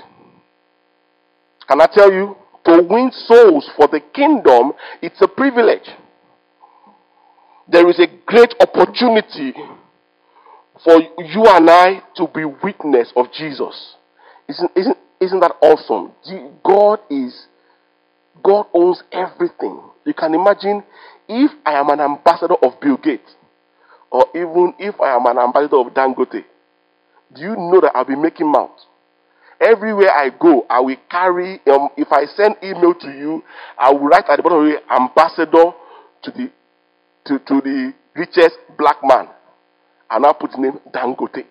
Can 1.68 1.82
I 1.82 1.88
tell 1.92 2.12
you? 2.12 2.36
To 2.66 2.84
win 2.84 3.12
souls 3.12 3.70
for 3.76 3.88
the 3.88 4.02
kingdom, 4.14 4.74
it's 5.02 5.22
a 5.22 5.28
privilege. 5.28 5.90
There 7.72 7.88
is 7.90 8.00
a 8.00 8.08
great 8.26 8.56
opportunity 8.60 9.54
for 10.84 11.00
you 11.00 11.46
and 11.46 11.70
I 11.70 12.02
to 12.16 12.28
be 12.34 12.44
witness 12.46 13.12
of 13.16 13.28
Jesus. 13.32 13.96
Isn't, 14.48 14.72
isn't, 14.76 14.98
isn't 15.22 15.40
that 15.40 15.52
awesome? 15.62 16.12
God 16.64 17.00
is, 17.12 17.46
God 18.44 18.66
owns 18.74 19.04
everything. 19.12 19.82
You 20.06 20.14
can 20.16 20.34
imagine 20.34 20.84
if 21.28 21.52
I 21.64 21.74
am 21.74 21.90
an 21.90 22.00
ambassador 22.00 22.56
of 22.56 22.80
Bill 22.82 22.98
Gates, 22.98 23.36
or 24.10 24.26
even 24.34 24.74
if 24.80 25.00
I 25.00 25.16
am 25.16 25.28
an 25.28 25.38
ambassador 25.38 25.78
of 25.78 25.94
Dangote, 25.94 26.44
do 27.36 27.42
you 27.42 27.56
know 27.56 27.80
that 27.82 27.92
I'll 27.94 28.06
be 28.06 28.16
making 28.16 28.52
mouth? 28.52 28.72
Everywhere 29.62 30.10
I 30.10 30.30
go, 30.30 30.66
I 30.70 30.80
will 30.80 30.96
carry, 31.12 31.60
um, 31.68 31.90
if 31.98 32.08
I 32.12 32.26
send 32.36 32.56
email 32.64 32.96
to 32.96 33.12
you, 33.12 33.44
I 33.78 33.92
will 33.92 34.08
write 34.08 34.26
at 34.28 34.38
the 34.38 34.42
bottom 34.42 34.66
of 34.66 34.74
it, 34.74 34.84
ambassador 34.90 35.74
to 36.24 36.32
the, 36.32 36.50
to, 37.26 37.40
to 37.40 37.62
the 37.62 37.94
richest 38.16 38.58
black 38.78 38.98
man. 39.04 39.28
And 40.10 40.26
I'll 40.26 40.34
put 40.34 40.52
the 40.52 40.58
name 40.58 40.80
Dangote, 40.94 41.46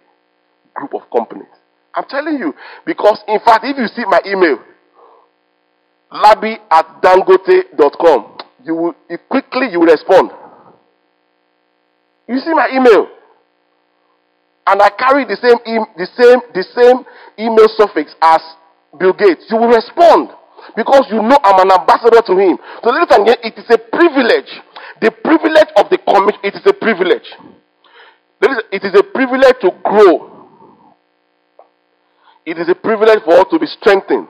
group 0.75 0.95
of 0.95 1.03
companies. 1.15 1.49
I'm 1.95 2.05
telling 2.09 2.39
you, 2.39 2.55
because 2.87 3.21
in 3.27 3.41
fact, 3.41 3.65
if 3.65 3.77
you 3.77 3.87
see 3.89 4.05
my 4.07 4.21
email, 4.27 4.59
labi 6.13 6.57
at 6.71 7.03
dangote.com, 7.03 8.39
you 8.65 8.75
will 8.75 8.95
you 9.09 9.19
quickly 9.29 9.69
you 9.73 9.81
will 9.81 9.87
respond. 9.87 10.31
You 12.29 12.39
see 12.39 12.53
my 12.53 12.69
email, 12.73 13.09
and 14.67 14.83
I 14.83 14.91
carry 14.91 15.25
the 15.25 15.37
same 15.37 15.59
the 15.97 16.07
same 16.15 16.41
the 16.55 16.65
same 16.77 17.05
email 17.39 17.69
suffix 17.77 18.15
as 18.21 18.41
Bill 18.99 19.13
Gates. 19.13 19.47
You 19.51 19.57
will 19.57 19.73
respond 19.73 20.31
because 20.77 21.07
you 21.11 21.23
know 21.23 21.39
I'm 21.43 21.61
an 21.65 21.73
ambassador 21.73 22.21
to 22.21 22.35
him. 22.37 22.59
So 22.85 22.91
ladies 22.91 23.11
and 23.17 23.27
gentlemen, 23.27 23.43
it 23.43 23.57
is 23.59 23.69
a 23.71 23.79
privilege. 23.79 24.51
The 25.01 25.11
privilege 25.11 25.71
of 25.77 25.91
the 25.91 25.99
commission. 25.99 26.41
It 26.43 26.55
is 26.55 26.67
a 26.67 26.73
privilege. 26.73 27.29
It 28.73 28.85
is 28.85 28.95
a 28.99 29.03
privilege 29.03 29.57
to 29.63 29.71
grow. 29.85 30.39
It 32.45 32.59
is 32.59 32.69
a 32.69 32.75
privilege 32.75 33.21
for 33.25 33.35
us 33.35 33.47
to 33.51 33.59
be 33.59 33.67
strengthened. 33.67 34.29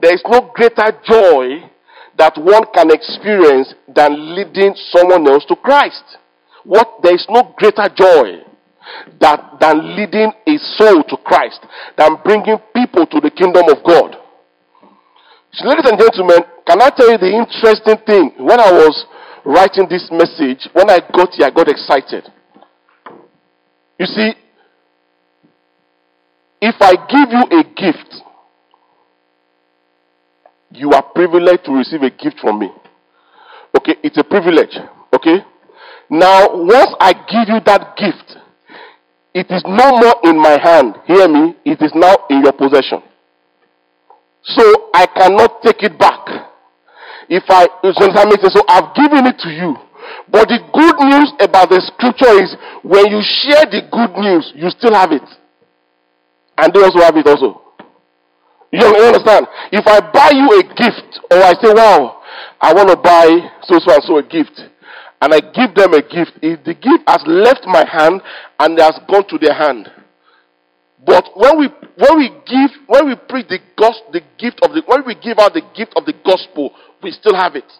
There 0.00 0.12
is 0.12 0.22
no 0.26 0.50
greater 0.54 0.90
joy 1.06 1.70
that 2.18 2.36
one 2.36 2.64
can 2.74 2.90
experience 2.90 3.74
than 3.88 4.34
leading 4.34 4.74
someone 4.90 5.28
else 5.28 5.44
to 5.46 5.56
Christ. 5.56 6.02
What 6.64 7.02
there 7.02 7.14
is 7.14 7.26
no 7.28 7.54
greater 7.56 7.88
joy 7.94 8.42
that 9.20 9.58
than 9.60 9.96
leading 9.96 10.32
a 10.46 10.58
soul 10.76 11.02
to 11.04 11.16
Christ, 11.24 11.60
than 11.96 12.16
bringing 12.24 12.58
people 12.74 13.06
to 13.06 13.20
the 13.20 13.30
kingdom 13.30 13.64
of 13.68 13.82
God. 13.84 14.16
So, 15.52 15.68
ladies 15.68 15.88
and 15.88 15.98
gentlemen, 15.98 16.40
can 16.66 16.82
I 16.82 16.90
tell 16.90 17.10
you 17.10 17.18
the 17.18 17.30
interesting 17.30 17.98
thing? 18.06 18.32
When 18.38 18.60
I 18.60 18.72
was 18.72 19.06
writing 19.44 19.86
this 19.88 20.08
message, 20.10 20.68
when 20.72 20.90
I 20.90 21.00
got 21.12 21.34
here, 21.34 21.46
I 21.46 21.50
got 21.50 21.68
excited. 21.68 22.28
You 23.98 24.06
see, 24.06 24.32
if 26.60 26.74
I 26.80 26.94
give 26.96 27.30
you 27.30 27.60
a 27.60 27.64
gift, 27.74 28.14
you 30.70 30.90
are 30.90 31.02
privileged 31.02 31.64
to 31.66 31.72
receive 31.72 32.02
a 32.02 32.10
gift 32.10 32.40
from 32.40 32.58
me. 32.58 32.70
Okay, 33.76 33.96
it's 34.02 34.18
a 34.18 34.24
privilege. 34.24 34.76
Okay? 35.12 35.38
Now, 36.10 36.48
once 36.52 36.94
I 37.00 37.12
give 37.12 37.48
you 37.48 37.60
that 37.64 37.96
gift, 37.96 38.38
it 39.34 39.46
is 39.50 39.62
no 39.66 39.98
more 39.98 40.14
in 40.24 40.40
my 40.40 40.58
hand. 40.62 40.96
Hear 41.06 41.28
me? 41.28 41.54
It 41.64 41.82
is 41.82 41.92
now 41.94 42.16
in 42.30 42.42
your 42.42 42.52
possession. 42.52 43.02
So 44.44 44.90
I 44.94 45.06
cannot 45.06 45.62
take 45.62 45.82
it 45.82 45.98
back. 45.98 46.53
If 47.28 47.44
I, 47.48 47.66
so 47.82 48.62
I've 48.68 48.94
given 48.94 49.26
it 49.26 49.38
to 49.40 49.50
you. 49.50 49.76
But 50.30 50.48
the 50.48 50.60
good 50.72 50.96
news 51.00 51.32
about 51.40 51.70
the 51.70 51.80
scripture 51.80 52.32
is 52.42 52.56
when 52.82 53.06
you 53.08 53.20
share 53.22 53.64
the 53.64 53.88
good 53.90 54.12
news, 54.20 54.52
you 54.54 54.70
still 54.70 54.94
have 54.94 55.12
it. 55.12 55.24
And 56.58 56.72
they 56.72 56.82
also 56.82 57.00
have 57.00 57.16
it 57.16 57.26
also. 57.26 57.60
You 58.70 58.84
understand? 58.84 59.46
If 59.70 59.86
I 59.86 60.00
buy 60.00 60.30
you 60.34 60.48
a 60.58 60.62
gift, 60.74 61.20
or 61.30 61.38
I 61.38 61.54
say, 61.62 61.72
wow, 61.72 62.22
I 62.60 62.72
want 62.74 62.90
to 62.90 62.96
buy 62.96 63.28
so 63.62 63.78
so 63.78 63.94
and 63.94 64.02
so 64.02 64.18
a 64.18 64.22
gift, 64.22 64.60
and 65.22 65.32
I 65.32 65.40
give 65.40 65.74
them 65.74 65.94
a 65.94 66.02
gift, 66.02 66.32
if 66.42 66.64
the 66.64 66.74
gift 66.74 67.04
has 67.06 67.22
left 67.26 67.64
my 67.66 67.84
hand 67.88 68.20
and 68.58 68.78
has 68.78 68.98
gone 69.08 69.26
to 69.28 69.38
their 69.38 69.54
hand. 69.54 69.88
But 71.04 71.30
when 71.36 71.58
we 71.58 71.68
when 71.96 72.18
we 72.18 72.28
give 72.46 72.70
when 72.86 73.08
we 73.08 73.16
preach 73.28 73.48
the 73.48 73.58
gospel, 73.76 74.12
the 74.12 74.22
gift 74.38 74.60
of 74.62 74.72
the 74.72 74.82
when 74.86 75.04
we 75.06 75.14
give 75.14 75.38
out 75.38 75.52
the 75.52 75.62
gift 75.76 75.92
of 75.96 76.04
the 76.04 76.14
gospel, 76.24 76.72
we 77.02 77.10
still 77.10 77.34
have 77.34 77.56
it. 77.56 77.70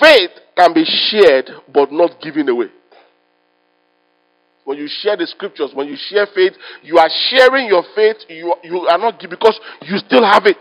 Faith 0.00 0.30
can 0.56 0.74
be 0.74 0.84
shared 0.84 1.50
but 1.72 1.92
not 1.92 2.20
given 2.20 2.48
away. 2.48 2.68
When 4.64 4.78
you 4.78 4.88
share 4.88 5.16
the 5.16 5.26
scriptures, 5.26 5.70
when 5.74 5.88
you 5.88 5.96
share 5.96 6.26
faith, 6.34 6.52
you 6.82 6.98
are 6.98 7.08
sharing 7.30 7.66
your 7.66 7.82
faith. 7.94 8.16
You, 8.28 8.54
you 8.62 8.80
are 8.88 8.98
not 8.98 9.18
giving 9.18 9.30
because 9.30 9.58
you 9.82 9.98
still 9.98 10.24
have 10.24 10.46
it. 10.46 10.58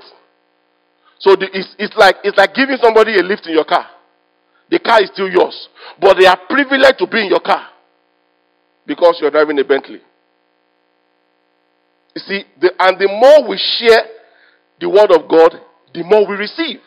So 1.20 1.36
the, 1.36 1.48
it's, 1.52 1.76
it's 1.78 1.96
like 1.98 2.16
it's 2.24 2.38
like 2.38 2.54
giving 2.54 2.78
somebody 2.82 3.18
a 3.20 3.24
lift 3.24 3.46
in 3.48 3.54
your 3.54 3.66
car. 3.66 3.88
The 4.70 4.80
car 4.80 5.02
is 5.04 5.10
still 5.12 5.30
yours, 5.30 5.68
but 6.00 6.18
they 6.20 6.28
are 6.28 6.40
privileged 6.50 7.00
to 7.00 7.08
be 7.08 7.22
in 7.22 7.30
your 7.30 7.40
car 7.40 7.68
because 8.86 9.18
you're 9.20 9.32
driving 9.32 9.60
a 9.60 9.64
Bentley. 9.64 10.02
You 12.16 12.22
see, 12.22 12.44
the, 12.60 12.72
and 12.80 13.00
the 13.00 13.08
more 13.08 13.48
we 13.48 13.58
share 13.58 14.06
the 14.80 14.90
word 14.90 15.12
of 15.12 15.30
God, 15.30 15.60
the 15.94 16.04
more 16.04 16.28
we 16.28 16.36
receive. 16.36 16.80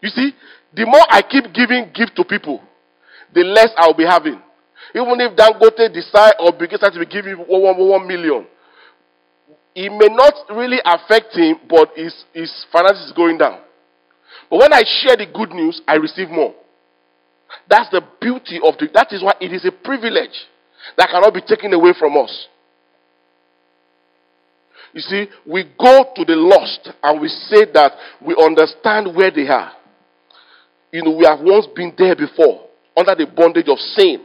You 0.00 0.08
see, 0.08 0.32
the 0.74 0.86
more 0.86 1.04
I 1.08 1.22
keep 1.22 1.52
giving 1.52 1.90
gift 1.94 2.16
to 2.16 2.24
people, 2.24 2.62
the 3.34 3.44
less 3.44 3.70
I'll 3.76 3.94
be 3.94 4.04
having. 4.04 4.40
Even 4.94 5.20
if 5.20 5.36
Dangote 5.36 5.92
decide 5.92 6.34
or 6.38 6.52
begin 6.52 6.78
to 6.78 6.98
be 6.98 7.06
giving 7.06 7.36
one, 7.36 7.62
one, 7.62 7.78
one 7.78 8.06
million, 8.06 8.46
it 9.74 9.90
may 9.90 10.14
not 10.14 10.34
really 10.50 10.78
affect 10.84 11.34
him, 11.34 11.56
but 11.68 11.90
his, 11.96 12.14
his 12.34 12.66
finances 12.70 13.06
is 13.06 13.12
going 13.12 13.38
down. 13.38 13.60
But 14.50 14.60
when 14.60 14.72
I 14.72 14.82
share 14.84 15.16
the 15.16 15.26
good 15.32 15.50
news, 15.50 15.80
I 15.88 15.94
receive 15.94 16.28
more. 16.28 16.54
That's 17.68 17.88
the 17.90 18.02
beauty 18.20 18.60
of 18.62 18.76
the. 18.78 18.88
That 18.92 19.12
is 19.12 19.22
why 19.22 19.34
it 19.40 19.52
is 19.52 19.64
a 19.64 19.72
privilege 19.72 20.46
that 20.96 21.08
cannot 21.10 21.32
be 21.32 21.40
taken 21.40 21.72
away 21.72 21.92
from 21.98 22.16
us. 22.16 22.48
You 24.92 25.00
see, 25.00 25.26
we 25.46 25.64
go 25.78 26.04
to 26.14 26.24
the 26.24 26.36
lost 26.36 26.90
and 27.02 27.20
we 27.20 27.28
say 27.28 27.64
that 27.72 27.92
we 28.20 28.36
understand 28.38 29.14
where 29.16 29.30
they 29.30 29.48
are. 29.48 29.72
You 30.92 31.02
know, 31.02 31.16
we 31.16 31.24
have 31.24 31.40
once 31.40 31.66
been 31.74 31.94
there 31.96 32.14
before 32.14 32.68
under 32.96 33.14
the 33.14 33.26
bondage 33.26 33.68
of 33.68 33.78
sin. 33.78 34.22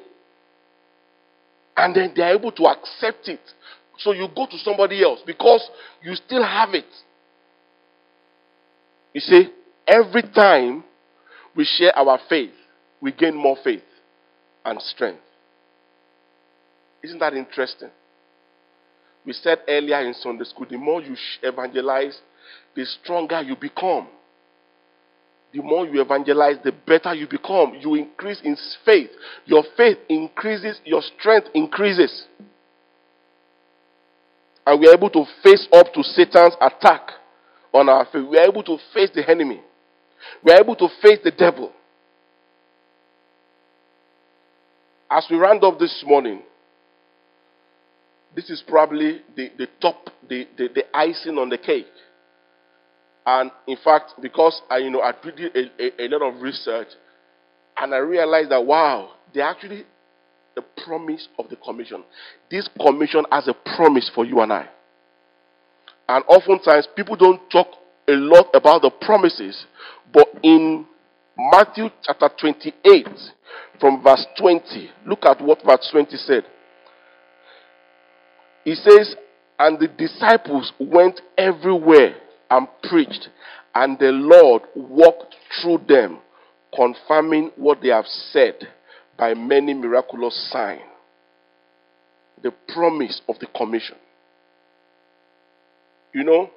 And 1.78 1.96
then 1.96 2.12
they 2.16 2.22
are 2.24 2.34
able 2.34 2.52
to 2.52 2.64
accept 2.64 3.30
it. 3.30 3.40
So 4.00 4.12
you 4.12 4.28
go 4.36 4.46
to 4.46 4.58
somebody 4.58 5.02
else 5.04 5.22
because 5.26 5.70
you 6.04 6.14
still 6.16 6.44
have 6.44 6.74
it. 6.74 6.86
You 9.14 9.22
see, 9.22 9.50
every 9.88 10.24
time 10.24 10.84
we 11.56 11.66
share 11.66 11.98
our 11.98 12.20
faith, 12.30 12.52
we 13.02 13.12
gain 13.12 13.36
more 13.36 13.58
faith 13.64 13.84
and 14.66 14.82
strength. 14.82 15.22
Isn't 17.04 17.20
that 17.20 17.34
interesting? 17.34 17.90
We 19.28 19.34
said 19.34 19.60
earlier 19.68 20.00
in 20.08 20.14
Sunday 20.14 20.46
school 20.46 20.66
the 20.70 20.78
more 20.78 21.02
you 21.02 21.14
evangelize, 21.44 22.18
the 22.74 22.86
stronger 22.86 23.42
you 23.42 23.58
become. 23.60 24.08
The 25.54 25.62
more 25.62 25.86
you 25.86 26.02
evangelize, 26.02 26.56
the 26.64 26.72
better 26.72 27.14
you 27.14 27.28
become. 27.28 27.76
You 27.82 27.96
increase 27.96 28.40
in 28.42 28.56
faith. 28.86 29.10
Your 29.46 29.64
faith 29.76 29.98
increases, 30.08 30.80
your 30.86 31.02
strength 31.02 31.50
increases. 31.54 32.26
And 34.66 34.80
we 34.80 34.88
are 34.88 34.94
able 34.94 35.10
to 35.10 35.26
face 35.44 35.68
up 35.74 35.88
to 35.94 36.04
Satan's 36.04 36.56
attack 36.62 37.10
on 37.74 37.90
our 37.90 38.06
faith. 38.06 38.26
We 38.30 38.38
are 38.38 38.48
able 38.48 38.64
to 38.64 38.78
face 38.94 39.10
the 39.14 39.30
enemy. 39.30 39.62
We 40.42 40.54
are 40.54 40.60
able 40.62 40.76
to 40.78 40.88
face 41.02 41.20
the 41.22 41.32
devil. 41.32 41.74
As 45.12 45.26
we 45.30 45.36
round 45.36 45.66
up 45.66 45.80
this 45.80 46.02
morning, 46.06 46.44
this 48.38 48.52
is 48.52 48.64
probably 48.68 49.22
the, 49.36 49.50
the 49.58 49.68
top, 49.82 50.12
the, 50.30 50.48
the, 50.60 50.68
the 50.68 50.96
icing 50.96 51.40
on 51.40 51.50
the 51.50 51.58
cake. 51.58 51.88
And 53.26 53.50
in 53.66 53.78
fact, 53.84 54.14
because 54.22 54.62
I, 54.70 54.78
you 54.78 54.92
know, 54.92 55.02
I 55.02 55.12
did 55.24 55.40
a, 55.56 55.84
a, 55.84 56.06
a 56.06 56.08
lot 56.08 56.22
of 56.22 56.40
research, 56.40 56.90
and 57.78 57.96
I 57.96 57.98
realized 57.98 58.52
that 58.52 58.64
wow, 58.64 59.10
they 59.34 59.42
actually 59.42 59.86
the 60.56 60.62
promise 60.86 61.28
of 61.40 61.50
the 61.50 61.56
commission. 61.56 62.04
This 62.52 62.70
commission 62.80 63.26
has 63.32 63.48
a 63.48 63.56
promise 63.76 64.10
for 64.14 64.24
you 64.24 64.40
and 64.42 64.54
I. 64.54 64.68
And 66.08 66.24
oftentimes 66.28 66.88
people 66.96 67.16
don't 67.16 67.42
talk 67.50 67.68
a 68.08 68.14
lot 68.14 68.50
about 68.54 68.84
the 68.84 68.92
promises, 69.02 69.66
but 70.14 70.28
in 70.44 70.86
Matthew 71.36 71.90
chapter 72.04 72.30
28, 72.40 73.08
from 73.80 74.04
verse 74.04 74.26
20, 74.40 74.92
look 75.08 75.26
at 75.26 75.42
what 75.42 75.60
verse 75.66 75.90
20 75.92 76.16
said. 76.18 76.44
He 78.68 78.76
says, 78.76 79.16
And 79.58 79.80
the 79.80 79.88
disciples 79.88 80.74
went 80.78 81.22
everywhere 81.38 82.18
and 82.50 82.68
preached, 82.84 83.30
and 83.74 83.98
the 83.98 84.12
Lord 84.12 84.64
walked 84.76 85.38
through 85.62 85.86
them, 85.88 86.20
confirming 86.76 87.52
what 87.56 87.80
they 87.82 87.88
have 87.88 88.08
said 88.08 88.56
by 89.18 89.34
many 89.36 89.74
miraculous 89.74 90.50
signs. 90.52 90.82
The 92.44 92.52
promise 92.74 93.22
of 93.30 93.40
the 93.40 93.48
commission. 93.56 93.96
You 96.14 96.26
know, 96.26 96.50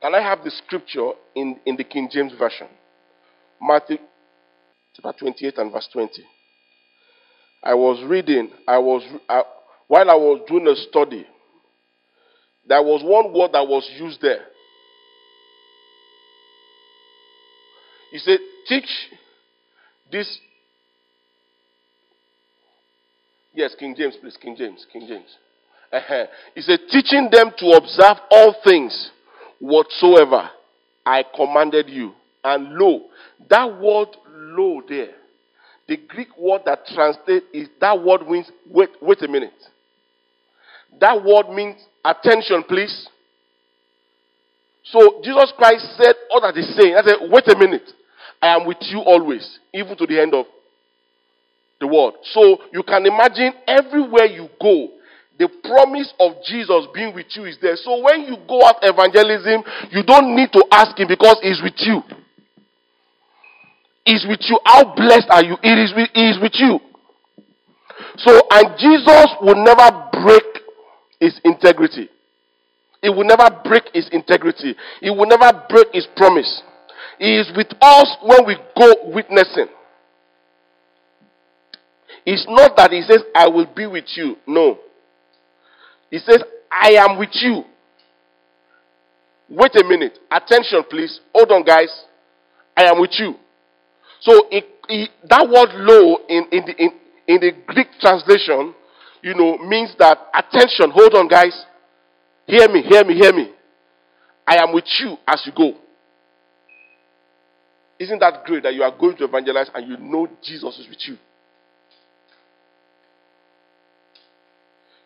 can 0.00 0.14
I 0.14 0.22
have 0.22 0.42
the 0.44 0.50
scripture 0.50 1.10
in, 1.34 1.60
in 1.66 1.76
the 1.76 1.84
King 1.84 2.08
James 2.10 2.32
Version? 2.38 2.68
Matthew 3.60 3.98
chapter 4.94 5.18
28 5.18 5.58
and 5.58 5.70
verse 5.70 5.88
20. 5.92 6.12
I 7.62 7.74
was 7.74 8.02
reading, 8.08 8.52
I 8.66 8.78
was, 8.78 9.02
I, 9.28 9.42
while 9.86 10.10
I 10.10 10.14
was 10.14 10.40
doing 10.48 10.66
a 10.66 10.74
study, 10.88 11.26
there 12.66 12.82
was 12.82 13.02
one 13.02 13.32
word 13.32 13.52
that 13.52 13.66
was 13.66 13.88
used 13.98 14.20
there. 14.20 14.46
He 18.10 18.18
said, 18.18 18.38
Teach 18.68 18.88
this. 20.10 20.38
Yes, 23.54 23.74
King 23.78 23.94
James, 23.96 24.16
please. 24.20 24.36
King 24.36 24.54
James. 24.56 24.86
King 24.92 25.06
James. 25.08 25.36
Uh-huh. 25.92 26.26
He 26.54 26.60
said, 26.60 26.80
Teaching 26.90 27.28
them 27.30 27.50
to 27.58 27.66
observe 27.72 28.18
all 28.30 28.54
things 28.64 29.10
whatsoever 29.58 30.50
I 31.04 31.24
commanded 31.34 31.88
you. 31.88 32.12
And 32.44 32.74
lo, 32.74 33.02
that 33.48 33.80
word 33.80 34.08
lo 34.28 34.82
there, 34.88 35.14
the 35.88 35.96
Greek 35.96 36.36
word 36.38 36.62
that 36.66 36.86
translates 36.86 37.46
is 37.52 37.68
that 37.80 38.02
word 38.02 38.28
means 38.28 38.50
wait, 38.68 38.90
wait 39.00 39.22
a 39.22 39.28
minute. 39.28 39.52
That 41.00 41.24
word 41.24 41.48
means 41.54 41.76
attention, 42.04 42.62
please. 42.68 43.08
So 44.84 45.20
Jesus 45.22 45.52
Christ 45.56 45.86
said 45.96 46.14
all 46.30 46.40
that 46.42 46.54
he's 46.54 46.74
saying. 46.76 46.96
I 46.96 47.02
said, 47.02 47.30
wait 47.30 47.48
a 47.48 47.58
minute. 47.58 47.88
I 48.40 48.56
am 48.56 48.66
with 48.66 48.78
you 48.80 48.98
always, 48.98 49.58
even 49.72 49.96
to 49.96 50.06
the 50.06 50.20
end 50.20 50.34
of 50.34 50.46
the 51.80 51.86
world. 51.86 52.14
So 52.32 52.58
you 52.72 52.82
can 52.82 53.06
imagine 53.06 53.52
everywhere 53.66 54.26
you 54.26 54.48
go, 54.60 54.88
the 55.38 55.48
promise 55.64 56.12
of 56.20 56.32
Jesus 56.44 56.86
being 56.94 57.14
with 57.14 57.26
you 57.34 57.44
is 57.46 57.56
there. 57.62 57.76
So 57.76 58.02
when 58.02 58.22
you 58.22 58.36
go 58.48 58.62
out 58.66 58.82
evangelism, 58.82 59.62
you 59.90 60.02
don't 60.02 60.36
need 60.36 60.52
to 60.52 60.64
ask 60.70 60.98
him 60.98 61.08
because 61.08 61.38
he's 61.42 61.62
with 61.62 61.78
you. 61.78 62.02
He's 64.04 64.26
with 64.28 64.40
you. 64.48 64.58
How 64.64 64.94
blessed 64.94 65.30
are 65.30 65.44
you? 65.44 65.56
It 65.62 65.78
is 65.78 65.92
with, 65.94 66.10
he 66.14 66.30
is 66.30 66.38
with 66.42 66.52
you. 66.54 66.80
So, 68.18 68.42
and 68.50 68.76
Jesus 68.78 69.26
will 69.40 69.62
never 69.62 70.10
break 70.12 70.51
his 71.22 71.40
integrity. 71.44 72.10
He 73.00 73.08
will 73.08 73.24
never 73.24 73.48
break 73.64 73.84
his 73.94 74.08
integrity. 74.10 74.74
He 75.00 75.08
will 75.08 75.26
never 75.26 75.64
break 75.68 75.86
his 75.92 76.06
promise. 76.16 76.62
He 77.18 77.36
is 77.36 77.48
with 77.56 77.68
us 77.80 78.16
when 78.22 78.44
we 78.44 78.56
go 78.76 78.94
witnessing. 79.04 79.68
It's 82.26 82.44
not 82.48 82.76
that 82.76 82.90
he 82.90 83.02
says, 83.02 83.22
I 83.36 83.48
will 83.48 83.68
be 83.72 83.86
with 83.86 84.06
you. 84.16 84.36
No. 84.48 84.78
He 86.10 86.18
says, 86.18 86.42
I 86.72 86.90
am 86.94 87.18
with 87.18 87.30
you. 87.34 87.62
Wait 89.48 89.76
a 89.76 89.84
minute. 89.84 90.18
Attention, 90.30 90.82
please. 90.90 91.20
Hold 91.32 91.52
on, 91.52 91.62
guys. 91.62 92.04
I 92.76 92.84
am 92.84 93.00
with 93.00 93.12
you. 93.18 93.34
So 94.22 94.32
that 94.50 95.48
word 95.48 95.70
"lo" 95.74 96.18
in, 96.28 96.46
in, 96.50 96.64
the, 96.66 96.74
in, 96.78 96.90
in 97.28 97.40
the 97.40 97.52
Greek 97.66 97.88
translation, 98.00 98.74
you 99.22 99.34
know, 99.34 99.58
means 99.58 99.94
that 99.98 100.18
attention, 100.34 100.90
hold 100.90 101.14
on, 101.14 101.28
guys. 101.28 101.64
Hear 102.46 102.68
me, 102.68 102.82
hear 102.82 103.04
me, 103.04 103.14
hear 103.14 103.32
me. 103.32 103.50
I 104.46 104.56
am 104.56 104.74
with 104.74 104.84
you 105.00 105.16
as 105.26 105.42
you 105.46 105.52
go. 105.56 105.74
Isn't 107.98 108.18
that 108.18 108.44
great 108.44 108.64
that 108.64 108.74
you 108.74 108.82
are 108.82 108.90
going 108.96 109.16
to 109.18 109.24
evangelize 109.24 109.70
and 109.72 109.88
you 109.88 109.96
know 109.96 110.26
Jesus 110.42 110.76
is 110.78 110.88
with 110.88 110.98
you? 111.06 111.16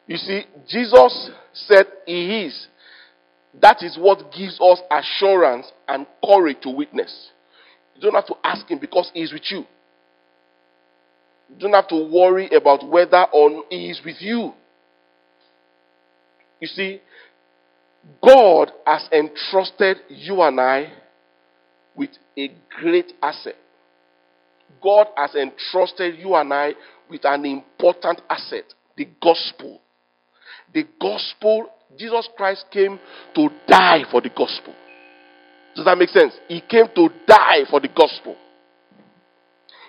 You 0.07 0.17
see, 0.17 0.45
Jesus 0.67 1.31
said 1.53 1.87
He 2.07 2.45
is. 2.45 2.69
That 3.61 3.83
is 3.83 3.99
what 3.99 4.33
gives 4.33 4.59
us 4.61 4.81
assurance 4.91 5.67
and 5.89 6.07
courage 6.25 6.59
to 6.63 6.71
witness. 6.71 7.31
You 7.95 8.03
don't 8.03 8.15
have 8.15 8.27
to 8.27 8.37
ask 8.43 8.67
Him 8.67 8.79
because 8.79 9.11
He 9.13 9.21
is 9.23 9.33
with 9.33 9.51
you. 9.51 9.65
You 11.49 11.57
don't 11.59 11.73
have 11.73 11.89
to 11.89 12.11
worry 12.11 12.49
about 12.51 12.87
whether 12.89 13.25
or 13.33 13.65
He 13.71 13.91
is 13.91 14.01
with 14.05 14.17
you. 14.21 14.53
You 16.61 16.69
see, 16.69 17.01
God 18.23 18.73
has 18.87 19.09
entrusted 19.13 19.99
you 20.09 20.43
and 20.43 20.61
I 20.61 20.93
with 21.95 22.11
a 22.39 22.51
great 22.81 23.13
asset. 23.23 23.57
God 24.83 25.09
has 25.17 25.35
entrusted 25.35 26.19
you 26.19 26.35
and 26.35 26.53
I 26.53 26.75
with 27.09 27.25
an 27.25 27.45
important 27.45 28.21
asset 28.29 28.65
the 28.97 29.09
gospel. 29.23 29.81
The 30.73 30.85
gospel, 31.01 31.69
Jesus 31.99 32.29
Christ 32.37 32.65
came 32.71 32.99
to 33.35 33.49
die 33.69 34.05
for 34.11 34.21
the 34.21 34.31
gospel. 34.31 34.75
Does 35.75 35.85
that 35.85 35.99
make 35.99 36.09
sense? 36.09 36.35
He 36.49 36.61
came 36.61 36.87
to 36.95 37.09
die 37.27 37.65
for 37.69 37.81
the 37.81 37.89
gospel. 37.89 38.37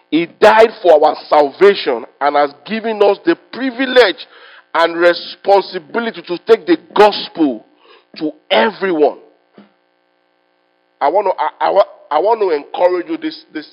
He 0.10 0.26
died 0.26 0.70
for 0.82 1.06
our 1.06 1.16
salvation 1.28 2.06
and 2.22 2.36
has 2.36 2.54
given 2.66 3.02
us 3.04 3.18
the 3.26 3.36
privilege 3.52 4.26
and 4.74 4.98
responsibility 4.98 6.22
to 6.22 6.38
take 6.48 6.66
the 6.66 6.78
gospel 6.96 7.66
to 8.16 8.32
everyone. 8.50 9.20
I 11.00 11.10
want 11.10 11.28
to, 11.28 11.34
I, 11.38 11.70
I, 11.70 12.18
I 12.18 12.20
want 12.20 12.40
to 12.42 12.50
encourage 12.52 13.08
you 13.10 13.18
this, 13.18 13.44
this 13.54 13.70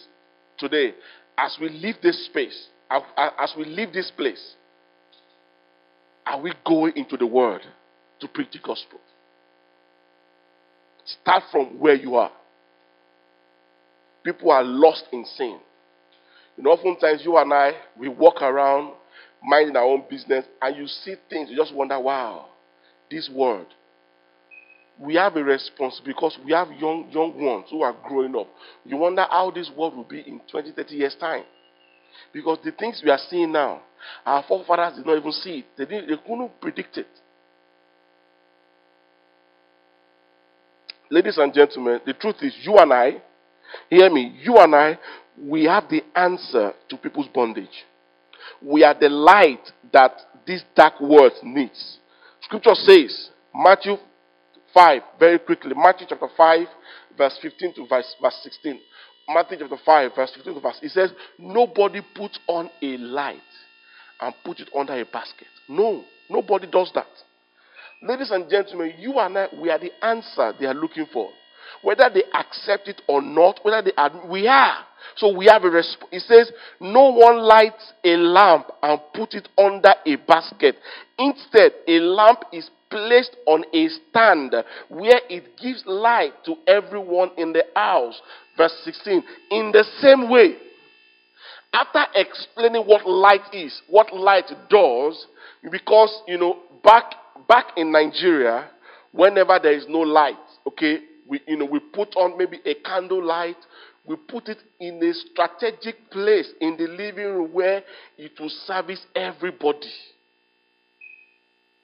today 0.59 0.95
as 1.39 1.57
we 1.61 1.69
leave 1.69 1.97
this 2.03 2.27
space, 2.27 2.69
as 2.91 3.55
we 3.57 3.65
leave 3.65 3.93
this 3.93 4.11
place. 4.17 4.55
Are 6.27 6.41
we 6.41 6.53
going 6.67 6.95
into 6.97 7.17
the 7.17 7.27
world 7.27 7.63
to 8.21 8.29
preach 8.29 8.51
the 8.53 8.59
gospel? 8.59 8.99
Start 11.05 11.45
from 11.53 11.79
where 11.79 11.95
you 11.95 12.17
are. 12.17 12.33
People 14.25 14.51
are 14.51 14.65
lost 14.65 15.05
in 15.13 15.25
sin. 15.37 15.59
You 16.57 16.63
know, 16.63 16.71
oftentimes 16.71 17.23
you 17.25 17.37
and 17.37 17.53
I, 17.53 17.73
we 17.99 18.09
walk 18.09 18.43
around 18.43 18.95
minding 19.43 19.77
our 19.77 19.85
own 19.85 20.05
business 20.09 20.45
and 20.63 20.77
you 20.77 20.87
see 20.87 21.17
things, 21.29 21.51
you 21.51 21.57
just 21.57 21.75
wonder, 21.75 21.99
wow, 21.99 22.47
this 23.11 23.29
world. 23.33 23.67
We 24.99 25.17
have 25.17 25.37
a 25.37 25.43
response 25.43 26.01
because 26.05 26.39
we 26.45 26.53
have 26.53 26.69
young, 26.79 27.11
young 27.11 27.35
ones 27.43 27.67
who 27.71 27.83
are 27.83 27.97
growing 28.07 28.37
up. 28.37 28.47
You 28.85 28.97
wonder 28.97 29.27
how 29.29 29.51
this 29.51 29.71
world 29.77 29.97
will 29.97 30.05
be 30.05 30.21
in 30.21 30.41
20, 30.51 30.71
30 30.71 30.95
years' 30.95 31.17
time. 31.19 31.45
Because 32.33 32.59
the 32.65 32.71
things 32.71 33.03
we 33.05 33.11
are 33.11 33.19
seeing 33.29 33.51
now, 33.51 33.83
our 34.25 34.45
forefathers 34.47 34.97
did 34.97 35.07
not 35.07 35.19
even 35.19 35.33
see 35.33 35.59
it. 35.59 35.65
They, 35.77 35.85
didn't, 35.85 36.09
they 36.09 36.17
couldn't 36.17 36.61
predict 36.61 36.97
it. 36.97 37.09
Ladies 41.11 41.39
and 41.39 41.53
gentlemen, 41.53 42.01
the 42.07 42.13
truth 42.13 42.37
is, 42.41 42.55
you 42.63 42.77
and 42.79 42.93
I, 42.93 43.21
Hear 43.91 44.11
me. 44.11 44.35
You 44.43 44.57
and 44.59 44.75
I, 44.75 44.99
we 45.39 45.65
have 45.65 45.89
the 45.89 46.03
answer 46.15 46.73
to 46.89 46.97
people's 46.97 47.29
bondage. 47.29 47.85
We 48.63 48.85
are 48.85 48.95
the 48.99 49.09
light 49.09 49.73
that 49.93 50.13
this 50.47 50.63
dark 50.75 51.01
world 51.01 51.33
needs. 51.43 51.99
Scripture 52.43 52.75
says, 52.75 53.31
Matthew 53.55 53.97
5, 54.73 55.03
very 55.19 55.39
quickly, 55.39 55.73
Matthew 55.75 56.07
chapter 56.09 56.29
5, 56.37 56.67
verse 57.17 57.39
15 57.41 57.75
to 57.75 57.87
verse, 57.87 58.15
verse 58.21 58.39
16. 58.43 58.79
Matthew 59.29 59.59
chapter 59.61 59.79
5, 59.85 60.11
verse 60.15 60.33
15 60.35 60.55
to 60.55 60.61
verse. 60.61 60.79
It 60.83 60.91
says, 60.91 61.11
Nobody 61.39 62.01
puts 62.15 62.39
on 62.47 62.71
a 62.83 62.97
light 62.99 63.39
and 64.21 64.35
put 64.45 64.61
it 64.61 64.69
under 64.77 65.01
a 65.01 65.05
basket. 65.05 65.49
No, 65.69 66.05
nobody 66.29 66.67
does 66.71 66.91
that. 66.95 67.07
Ladies 68.03 68.31
and 68.31 68.51
gentlemen, 68.51 68.93
you 68.99 69.19
and 69.19 69.39
I, 69.39 69.47
we 69.61 69.71
are 69.71 69.79
the 69.79 69.93
answer 70.05 70.53
they 70.61 70.67
are 70.67 70.75
looking 70.75 71.07
for. 71.13 71.31
Whether 71.83 72.11
they 72.13 72.25
accept 72.33 72.89
it 72.89 73.03
or 73.09 73.23
not, 73.23 73.61
whether 73.63 73.83
they 73.83 73.93
are, 73.97 74.11
we 74.29 74.47
are. 74.47 74.79
So 75.17 75.35
we 75.37 75.47
have 75.47 75.65
a 75.65 75.71
resp- 75.71 76.09
It 76.11 76.21
says, 76.21 76.51
no 76.81 77.11
one 77.11 77.39
lights 77.39 77.93
a 78.05 78.17
lamp 78.17 78.67
and 78.83 79.01
put 79.15 79.35
it 79.35 79.49
under 79.59 79.95
a 80.07 80.17
basket. 80.17 80.77
Instead, 81.19 81.73
a 81.87 82.01
lamp 82.01 82.41
is 82.53 82.71
placed 82.91 83.37
on 83.47 83.65
a 83.73 83.89
stand 83.89 84.55
where 84.89 85.21
it 85.29 85.57
gives 85.61 85.83
light 85.87 86.33
to 86.45 86.57
everyone 86.67 87.31
in 87.37 87.53
the 87.53 87.65
house. 87.75 88.21
Verse 88.57 88.75
16. 88.85 89.23
In 89.51 89.73
the 89.73 89.85
same 90.01 90.31
way, 90.31 90.57
after 91.73 92.05
explaining 92.15 92.83
what 92.83 93.07
light 93.07 93.53
is, 93.53 93.83
what 93.89 94.15
light 94.15 94.51
does, 94.71 95.27
because 95.71 96.23
you 96.29 96.39
know, 96.39 96.59
back 96.85 97.15
back 97.49 97.67
in 97.77 97.91
Nigeria, 97.91 98.71
whenever 99.13 99.59
there 99.61 99.73
is 99.73 99.87
no 99.89 99.99
light, 100.01 100.37
okay, 100.67 100.99
we 101.29 101.41
you 101.47 101.57
know 101.57 101.65
we 101.65 101.81
put 101.81 102.15
on 102.17 102.37
maybe 102.39 102.61
a 102.65 102.75
candle 102.75 103.25
light, 103.25 103.57
we 104.07 104.17
put 104.17 104.49
it 104.49 104.59
in 104.81 105.03
a 105.03 105.13
strategic 105.13 106.11
place 106.11 106.51
in 106.61 106.77
the 106.77 106.87
living 106.87 107.25
room 107.25 107.53
where 107.53 107.83
it 108.19 108.33
will 108.39 108.53
service 108.67 109.05
everybody. 109.15 109.91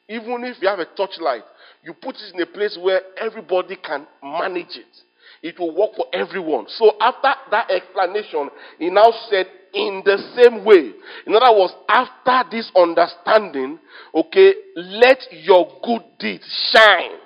Even 0.09 0.45
if 0.45 0.57
you 0.61 0.69
have 0.69 0.81
a 0.81 0.87
torchlight, 0.97 1.45
you 1.85 1.95
put 1.95 2.17
it 2.17 2.35
in 2.35 2.41
a 2.43 2.47
place 2.47 2.77
where 2.81 3.01
everybody 3.17 3.77
can 3.77 4.07
manage 4.23 4.77
it. 4.77 4.97
It 5.43 5.59
will 5.59 5.75
work 5.75 5.93
for 5.97 6.07
everyone. 6.13 6.67
So 6.69 6.93
after 7.01 7.33
that 7.51 7.71
explanation, 7.71 8.51
he 8.79 8.91
now 8.91 9.13
said, 9.31 9.47
in 9.73 10.03
the 10.05 10.19
same 10.37 10.65
way. 10.65 10.93
In 11.27 11.35
other 11.35 11.57
words, 11.57 11.73
after 11.89 12.51
this 12.51 12.71
understanding, 12.77 13.79
okay, 14.15 14.55
let 14.77 15.19
your 15.31 15.79
good 15.85 16.03
deeds 16.19 16.73
shine 16.73 17.19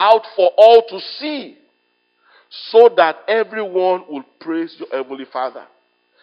out 0.00 0.22
for 0.34 0.50
all 0.56 0.82
to 0.88 0.98
see 1.18 1.56
so 2.72 2.90
that 2.96 3.16
everyone 3.28 4.04
will 4.08 4.24
praise 4.40 4.74
your 4.78 4.88
heavenly 4.90 5.26
Father. 5.30 5.64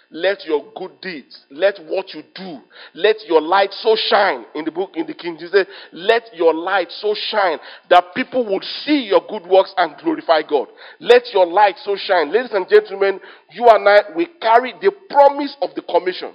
Let 0.10 0.46
your 0.46 0.64
good 0.74 1.02
deeds, 1.02 1.38
let 1.52 1.80
what 1.86 2.14
you 2.14 2.24
do, 2.34 2.60
let 2.94 3.18
your 3.28 3.42
light 3.42 3.72
so 3.74 3.98
shine. 4.10 4.46
In 4.56 4.64
the 4.64 4.72
book, 4.72 4.92
in 4.96 5.06
the 5.06 5.14
King 5.14 5.38
Jesus, 5.38 5.66
let 5.92 6.24
your 6.34 6.54
light 6.54 6.88
so 6.92 7.14
shine 7.30 7.58
that 7.90 8.16
people 8.16 8.46
would 8.46 8.64
see 8.64 9.10
your 9.10 9.22
good 9.30 9.46
works 9.46 9.74
and 9.76 9.98
glorify 10.02 10.44
God. 10.50 10.70
Let 11.02 11.24
your 11.34 11.46
light 11.46 11.76
so 11.84 11.98
shine. 11.98 12.32
Ladies 12.32 12.54
and 12.54 12.66
gentlemen, 12.70 13.20
you 13.52 13.68
and 13.68 13.88
I, 13.88 14.16
we 14.16 14.28
carry 14.42 14.74
the 14.82 14.94
promise 15.10 15.56
of 15.62 15.72
the 15.76 15.82
commission. 15.82 16.34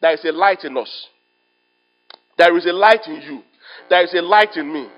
There 0.00 0.14
is 0.14 0.24
a 0.24 0.30
light 0.30 0.62
in 0.62 0.76
us. 0.76 1.08
There 2.38 2.56
is 2.56 2.64
a 2.64 2.72
light 2.72 3.06
in 3.06 3.22
you. 3.22 3.42
There 3.88 4.04
is 4.04 4.14
a 4.14 4.22
light 4.22 4.56
in 4.56 4.72
me. 4.72 4.88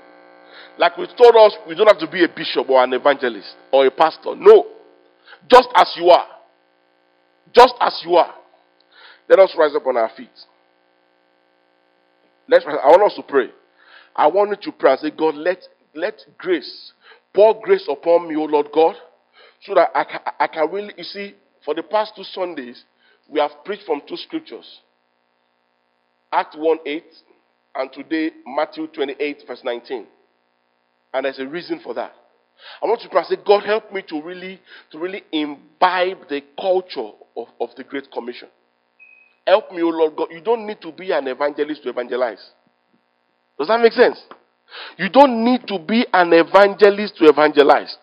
Like 0.79 0.97
we 0.97 1.07
told 1.07 1.37
us, 1.37 1.57
we 1.69 1.75
don't 1.75 1.87
have 1.87 1.99
to 1.99 2.11
be 2.11 2.25
a 2.25 2.29
bishop 2.29 2.69
or 2.69 2.83
an 2.83 2.93
evangelist 2.93 3.55
or 3.73 3.87
a 3.87 3.91
pastor. 3.91 4.35
No. 4.37 4.67
Just 5.49 5.69
as 5.75 5.93
you 5.97 6.09
are 6.09 6.27
just 7.55 7.75
as 7.81 8.01
you 8.05 8.17
are. 8.17 8.35
Let 9.29 9.39
us 9.39 9.55
rise 9.57 9.75
up 9.75 9.87
on 9.87 9.97
our 9.97 10.11
feet. 10.17 10.31
Let's, 12.49 12.65
I 12.67 12.89
want 12.89 13.03
us 13.05 13.17
to 13.17 13.23
pray. 13.23 13.49
I 14.15 14.27
want 14.27 14.51
you 14.51 14.73
to 14.73 14.79
pray 14.79 14.93
and 14.93 15.01
say, 15.01 15.11
God, 15.11 15.35
let, 15.37 15.59
let 15.95 16.15
grace, 16.39 16.93
pour 17.33 17.61
grace 17.63 17.89
upon 17.91 18.29
me, 18.29 18.37
O 18.37 18.45
Lord 18.45 18.69
God, 18.75 18.97
so 19.63 19.75
that 19.75 19.91
I 19.95 20.05
can, 20.05 20.21
I 20.39 20.47
can 20.49 20.71
really, 20.71 20.93
you 20.97 21.05
see, 21.05 21.35
for 21.65 21.75
the 21.75 21.83
past 21.83 22.13
two 22.17 22.25
Sundays, 22.25 22.85
we 23.29 23.41
have 23.41 23.53
preached 23.65 23.85
from 23.87 24.03
two 24.09 24.17
scriptures 24.17 24.81
Act 26.33 26.57
1 26.59 26.79
8, 26.85 27.05
and 27.77 27.93
today 27.93 28.31
Matthew 28.47 28.87
28, 28.89 29.45
verse 29.47 29.61
19. 29.63 30.07
And 31.13 31.25
there's 31.25 31.39
a 31.39 31.47
reason 31.47 31.81
for 31.83 31.95
that. 31.95 32.13
I 32.83 32.87
want 32.87 33.01
to 33.01 33.09
pray 33.09 33.21
and 33.21 33.27
say, 33.29 33.37
God, 33.45 33.65
help 33.65 33.93
me 33.93 34.03
to 34.09 34.23
really, 34.23 34.61
to 34.93 34.99
really 34.99 35.23
imbibe 35.33 36.29
the 36.29 36.43
culture 36.61 37.11
of, 37.37 37.49
of 37.61 37.71
the 37.77 37.85
Great 37.85 38.11
Commission. 38.13 38.49
Help 39.47 39.73
me, 39.73 39.83
O 39.83 39.89
Lord 39.89 40.17
God. 40.17 40.29
You 40.31 40.41
don't 40.41 40.67
need 40.67 40.81
to 40.83 40.93
be 40.93 41.11
an 41.11 41.27
evangelist 41.27 41.83
to 41.83 41.91
evangelize. 41.91 42.43
Does 43.59 43.69
that 43.69 43.81
make 43.81 43.93
sense? 43.93 44.19
You 44.97 45.09
don't 45.09 45.45
need 45.45 45.67
to 45.67 45.79
be 45.79 46.07
an 46.13 46.33
evangelist 46.33 47.17
to 47.17 47.27
evangelize. 47.27 47.95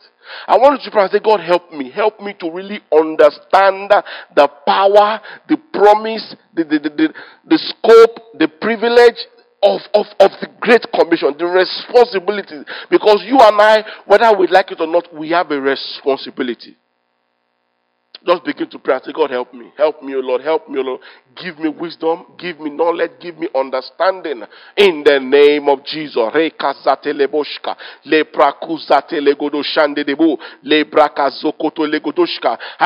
I 0.48 0.58
want 0.58 0.82
you 0.82 0.86
to 0.86 0.92
pray 0.92 1.04
and 1.04 1.12
say, 1.12 1.20
God, 1.24 1.40
help 1.40 1.72
me. 1.72 1.90
Help 1.90 2.20
me 2.20 2.36
to 2.40 2.52
really 2.52 2.82
understand 2.92 3.92
the 4.36 4.48
power, 4.68 5.22
the 5.48 5.58
promise, 5.74 6.36
the, 6.54 6.64
the, 6.66 6.80
the, 6.80 6.90
the, 6.90 7.14
the 7.48 7.58
scope, 7.58 8.38
the 8.38 8.48
privilege, 8.48 9.18
of, 9.62 9.82
of, 9.94 10.06
of 10.20 10.32
the 10.42 10.48
Great 10.60 10.86
Commission, 10.94 11.36
the 11.38 11.46
responsibility. 11.46 12.64
Because 12.90 13.24
you 13.26 13.38
and 13.40 13.62
I, 13.62 13.84
whether 14.06 14.38
we 14.38 14.48
like 14.48 14.72
it 14.72 14.80
or 14.80 14.88
not, 14.88 15.14
we 15.14 15.32
have 15.32 15.52
a 15.52 15.60
responsibility. 15.60 16.78
Just 18.26 18.44
begin 18.44 18.70
to 18.70 18.80
pray 18.80 18.96
and 18.96 19.04
say, 19.04 19.12
God, 19.14 19.32
help 19.32 19.54
me. 19.54 19.72
Help 19.78 20.02
me, 20.04 20.16
O 20.16 20.20
Lord. 20.20 20.42
Help 20.42 20.68
me, 20.70 20.80
O 20.80 20.82
Lord. 20.82 21.02
Give 21.42 21.58
me 21.60 21.70
wisdom. 21.70 22.26
Give 22.38 22.60
me 22.60 22.70
knowledge. 22.70 23.12
Give 23.22 23.38
me 23.38 23.48
understanding. 23.56 24.44
In 24.76 25.04
the 25.06 25.20
name 25.22 25.70
of 25.70 25.86
Jesus. 25.86 26.18
I 26.18 26.52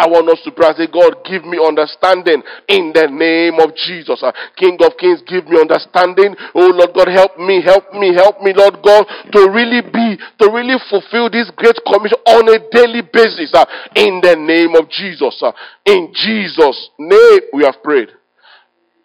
want 0.07 0.29
us 0.29 0.41
to 0.43 0.51
pray 0.51 0.67
and 0.67 0.77
say, 0.77 0.87
God, 0.91 1.15
give 1.25 1.45
me 1.45 1.57
understanding. 1.57 2.43
In 2.67 2.91
the 2.93 3.07
name 3.09 3.59
of 3.59 3.73
Jesus. 3.75 4.21
Uh, 4.21 4.31
King 4.55 4.77
of 4.85 4.97
kings, 4.97 5.21
give 5.25 5.47
me 5.47 5.57
understanding. 5.59 6.35
Oh 6.53 6.69
Lord 6.69 6.93
God, 6.93 7.07
help 7.07 7.37
me. 7.39 7.61
Help 7.63 7.93
me. 7.93 8.13
Help 8.13 8.41
me, 8.41 8.53
Lord 8.53 8.83
God, 8.83 9.05
to 9.31 9.49
really 9.49 9.81
be, 9.81 10.17
to 10.39 10.51
really 10.51 10.77
fulfill 10.89 11.29
this 11.29 11.49
great 11.55 11.79
commission 11.87 12.19
on 12.27 12.49
a 12.53 12.59
daily 12.69 13.01
basis. 13.01 13.49
Uh, 13.53 13.65
in 13.95 14.21
the 14.21 14.35
name 14.35 14.75
of 14.75 14.89
Jesus. 14.89 15.22
Jesus. 15.31 15.53
In 15.85 16.13
Jesus' 16.13 16.89
name, 16.99 17.39
we 17.53 17.63
have 17.63 17.81
prayed. 17.83 18.09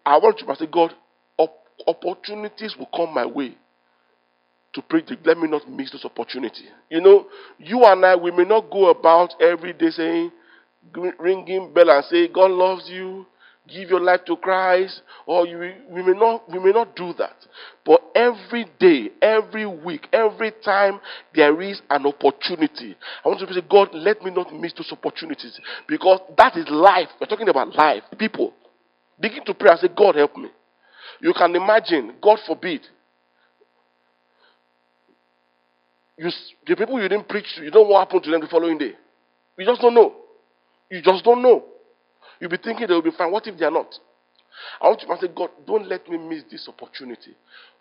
I 0.05 0.17
want 0.17 0.39
you 0.41 0.47
to 0.47 0.55
say, 0.55 0.65
God, 0.65 0.93
opportunities 1.87 2.75
will 2.77 2.89
come 2.95 3.13
my 3.13 3.25
way 3.25 3.55
to 4.73 4.81
preach. 4.81 5.09
Let 5.25 5.37
me 5.37 5.47
not 5.47 5.69
miss 5.69 5.91
this 5.91 6.05
opportunity. 6.05 6.65
You 6.89 7.01
know, 7.01 7.27
you 7.57 7.83
and 7.85 8.05
I, 8.05 8.15
we 8.15 8.31
may 8.31 8.43
not 8.43 8.69
go 8.69 8.89
about 8.89 9.33
every 9.41 9.73
day 9.73 9.89
saying, 9.89 10.31
ringing 11.19 11.73
bell 11.73 11.89
and 11.89 12.05
say, 12.05 12.27
God 12.27 12.51
loves 12.51 12.89
you 12.89 13.25
give 13.71 13.89
your 13.89 14.01
life 14.01 14.21
to 14.25 14.35
Christ, 14.37 15.01
or 15.25 15.45
you, 15.45 15.57
we, 15.89 16.01
may 16.01 16.17
not, 16.17 16.49
we 16.51 16.59
may 16.59 16.71
not 16.71 16.95
do 16.95 17.13
that. 17.17 17.35
But 17.85 18.01
every 18.15 18.65
day, 18.79 19.09
every 19.21 19.65
week, 19.65 20.07
every 20.11 20.51
time 20.63 20.99
there 21.33 21.61
is 21.61 21.81
an 21.89 22.05
opportunity, 22.05 22.95
I 23.23 23.27
want 23.27 23.39
to 23.39 23.53
say, 23.53 23.61
God, 23.69 23.89
let 23.93 24.21
me 24.21 24.31
not 24.31 24.53
miss 24.53 24.73
those 24.73 24.91
opportunities. 24.91 25.59
Because 25.87 26.19
that 26.37 26.57
is 26.57 26.67
life. 26.69 27.09
We're 27.19 27.27
talking 27.27 27.49
about 27.49 27.75
life. 27.75 28.03
People, 28.17 28.53
begin 29.19 29.43
to 29.45 29.53
pray 29.53 29.71
and 29.71 29.79
say, 29.79 29.89
God, 29.95 30.15
help 30.15 30.35
me. 30.37 30.49
You 31.21 31.33
can 31.33 31.55
imagine, 31.55 32.15
God 32.21 32.39
forbid, 32.47 32.81
you, 36.17 36.29
the 36.67 36.75
people 36.75 37.01
you 37.01 37.07
didn't 37.07 37.29
preach 37.29 37.45
to, 37.55 37.63
you 37.63 37.71
don't 37.71 37.83
know 37.87 37.93
what 37.93 38.07
happened 38.07 38.23
to 38.23 38.31
them 38.31 38.41
the 38.41 38.47
following 38.47 38.77
day. 38.77 38.91
You 39.57 39.65
just 39.65 39.81
don't 39.81 39.93
know. 39.93 40.13
You 40.89 41.01
just 41.01 41.23
don't 41.23 41.41
know. 41.41 41.63
You'll 42.39 42.49
be 42.51 42.57
thinking 42.57 42.87
they 42.87 42.93
will 42.93 43.01
be 43.01 43.11
fine. 43.11 43.31
What 43.31 43.47
if 43.47 43.57
they 43.57 43.65
are 43.65 43.71
not? 43.71 43.93
I 44.81 44.87
want 44.89 45.01
you 45.01 45.07
to 45.07 45.21
say, 45.21 45.27
God, 45.35 45.49
don't 45.65 45.87
let 45.87 46.07
me 46.09 46.17
miss 46.17 46.43
this 46.51 46.67
opportunity 46.69 47.35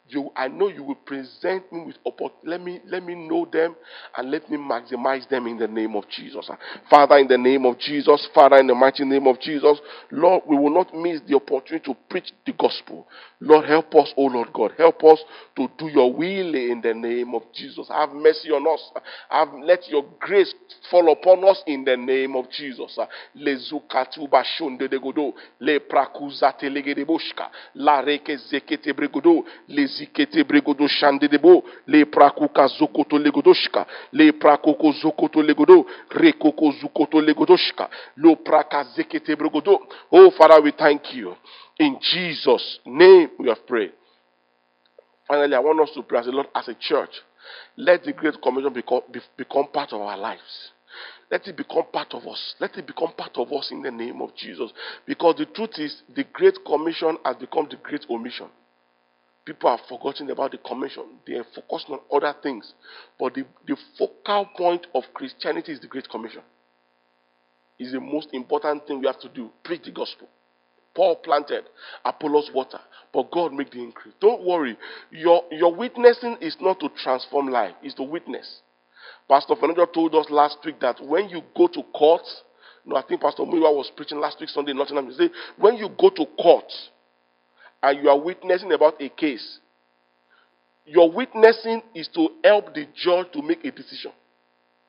you, 0.08 0.30
I 0.34 0.48
know 0.48 0.68
you 0.68 0.82
will 0.84 0.94
present 0.94 1.70
me 1.72 1.84
with 1.84 1.96
opportunity. 2.06 2.46
Let 2.48 2.62
me, 2.62 2.80
let 2.86 3.04
me 3.04 3.14
know 3.14 3.46
them 3.50 3.76
and 4.16 4.30
let 4.30 4.50
me 4.50 4.56
maximize 4.56 5.28
them 5.28 5.46
in 5.46 5.58
the 5.58 5.68
name 5.68 5.94
of 5.96 6.04
Jesus. 6.08 6.50
Father, 6.88 7.18
in 7.18 7.28
the 7.28 7.38
name 7.38 7.66
of 7.66 7.78
Jesus, 7.78 8.28
Father, 8.34 8.56
in 8.56 8.66
the 8.66 8.74
mighty 8.74 9.04
name 9.04 9.26
of 9.26 9.40
Jesus, 9.40 9.78
Lord, 10.10 10.42
we 10.46 10.56
will 10.56 10.72
not 10.72 10.94
miss 10.94 11.20
the 11.26 11.36
opportunity 11.36 11.84
to 11.84 11.96
preach 12.08 12.32
the 12.46 12.52
gospel. 12.52 13.06
Lord, 13.40 13.66
help 13.66 13.94
us, 13.94 14.12
oh 14.16 14.26
Lord 14.26 14.52
God. 14.52 14.72
Help 14.76 15.04
us 15.04 15.20
to 15.56 15.68
do 15.78 15.88
your 15.88 16.12
will 16.12 16.54
in 16.54 16.80
the 16.82 16.94
name 16.94 17.34
of 17.34 17.42
Jesus. 17.54 17.88
Have 17.88 18.10
mercy 18.12 18.50
on 18.50 18.66
us. 18.66 18.90
Have, 19.28 19.48
let 19.62 19.88
your 19.88 20.04
grace 20.18 20.54
fall 20.90 21.12
upon 21.12 21.44
us 21.48 21.62
in 21.66 21.84
the 21.84 21.96
name 21.96 22.34
of 22.34 22.50
Jesus. 22.50 22.98
Le 23.34 23.58
Ezikete 28.38 28.92
bregodo. 28.92 29.44
Le 29.68 29.82
prakoko 34.32 34.92
zokoto 34.92 35.42
legodo. 35.42 35.86
Rekoko 36.10 36.72
zukoto 36.72 37.20
legodoshka. 37.20 37.88
Lo 38.16 38.36
praka 38.36 38.84
zekete 38.84 39.36
bregodo. 39.36 39.80
Oh, 40.10 40.30
Father, 40.30 40.60
we 40.62 40.72
thank 40.72 41.14
you. 41.14 41.34
In 41.78 41.98
Jesus' 42.00 42.80
name 42.84 43.30
we 43.38 43.48
have 43.48 43.66
prayed. 43.66 43.92
Finally, 45.28 45.54
I 45.54 45.58
want 45.60 45.80
us 45.80 45.90
to 45.94 46.02
pray 46.02 46.20
as 46.20 46.26
a 46.26 46.30
Lord, 46.30 46.48
as 46.54 46.68
a 46.68 46.74
church. 46.74 47.10
Let 47.76 48.02
the 48.04 48.12
Great 48.12 48.40
Commission 48.42 48.72
become, 48.72 49.02
be, 49.12 49.20
become 49.36 49.68
part 49.72 49.92
of 49.92 50.00
our 50.00 50.16
lives. 50.16 50.72
Let 51.30 51.46
it 51.46 51.56
become 51.56 51.84
part 51.92 52.14
of 52.14 52.26
us. 52.26 52.54
Let 52.58 52.76
it 52.76 52.86
become 52.86 53.12
part 53.12 53.36
of 53.36 53.52
us 53.52 53.70
in 53.70 53.82
the 53.82 53.90
name 53.90 54.22
of 54.22 54.34
Jesus. 54.34 54.70
Because 55.06 55.36
the 55.36 55.46
truth 55.46 55.78
is, 55.78 56.02
the 56.14 56.24
Great 56.32 56.58
Commission 56.66 57.18
has 57.24 57.36
become 57.36 57.68
the 57.70 57.76
Great 57.76 58.06
Omission. 58.10 58.48
People 59.48 59.70
have 59.70 59.86
forgotten 59.88 60.30
about 60.30 60.50
the 60.50 60.58
commission. 60.58 61.04
They 61.26 61.32
are 61.36 61.46
focused 61.54 61.88
on 61.88 62.00
other 62.12 62.34
things. 62.42 62.74
But 63.18 63.32
the, 63.32 63.46
the 63.66 63.78
focal 63.98 64.44
point 64.54 64.86
of 64.94 65.04
Christianity 65.14 65.72
is 65.72 65.80
the 65.80 65.86
Great 65.86 66.06
Commission. 66.06 66.42
Is 67.78 67.92
the 67.92 68.00
most 68.00 68.28
important 68.32 68.86
thing 68.86 69.00
we 69.00 69.06
have 69.06 69.18
to 69.20 69.28
do. 69.30 69.48
Preach 69.64 69.84
the 69.86 69.90
gospel. 69.90 70.28
Paul 70.94 71.16
planted, 71.16 71.64
Apollos 72.04 72.50
water, 72.52 72.80
but 73.14 73.30
God 73.30 73.54
make 73.54 73.70
the 73.70 73.82
increase. 73.82 74.12
Don't 74.20 74.44
worry. 74.44 74.76
Your, 75.10 75.44
your 75.50 75.74
witnessing 75.74 76.36
is 76.42 76.58
not 76.60 76.78
to 76.80 76.90
transform 77.02 77.48
life, 77.48 77.74
it's 77.82 77.94
to 77.94 78.02
witness. 78.02 78.60
Pastor 79.30 79.54
Fernando 79.58 79.86
told 79.86 80.14
us 80.14 80.26
last 80.28 80.58
week 80.66 80.78
that 80.80 81.02
when 81.02 81.30
you 81.30 81.40
go 81.56 81.68
to 81.68 81.82
court, 81.94 82.22
no, 82.84 82.96
I 82.96 83.02
think 83.02 83.22
Pastor 83.22 83.44
Muyiwa 83.44 83.74
was 83.74 83.90
preaching 83.96 84.18
last 84.20 84.40
week 84.40 84.50
Sunday 84.50 84.72
in 84.72 84.76
Nottingham. 84.76 85.06
He 85.08 85.16
said, 85.16 85.30
when 85.56 85.76
you 85.76 85.88
go 85.88 86.10
to 86.10 86.26
court 86.38 86.70
and 87.82 88.02
you 88.02 88.08
are 88.08 88.18
witnessing 88.18 88.72
about 88.72 89.00
a 89.00 89.08
case, 89.08 89.58
your 90.84 91.10
witnessing 91.10 91.82
is 91.94 92.08
to 92.14 92.28
help 92.42 92.74
the 92.74 92.86
judge 92.94 93.26
to 93.32 93.42
make 93.42 93.64
a 93.64 93.70
decision. 93.70 94.12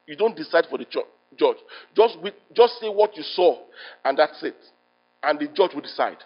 You 0.07 0.15
don't 0.15 0.35
decide 0.35 0.65
for 0.69 0.77
the 0.77 0.85
judge. 0.85 1.57
Just, 1.95 2.17
just 2.53 2.79
say 2.79 2.87
what 2.87 3.15
you 3.15 3.23
saw, 3.23 3.57
and 4.03 4.17
that's 4.17 4.41
it. 4.43 4.55
And 5.21 5.39
the 5.39 5.47
judge 5.47 5.71
will 5.73 5.81
decide. 5.81 6.17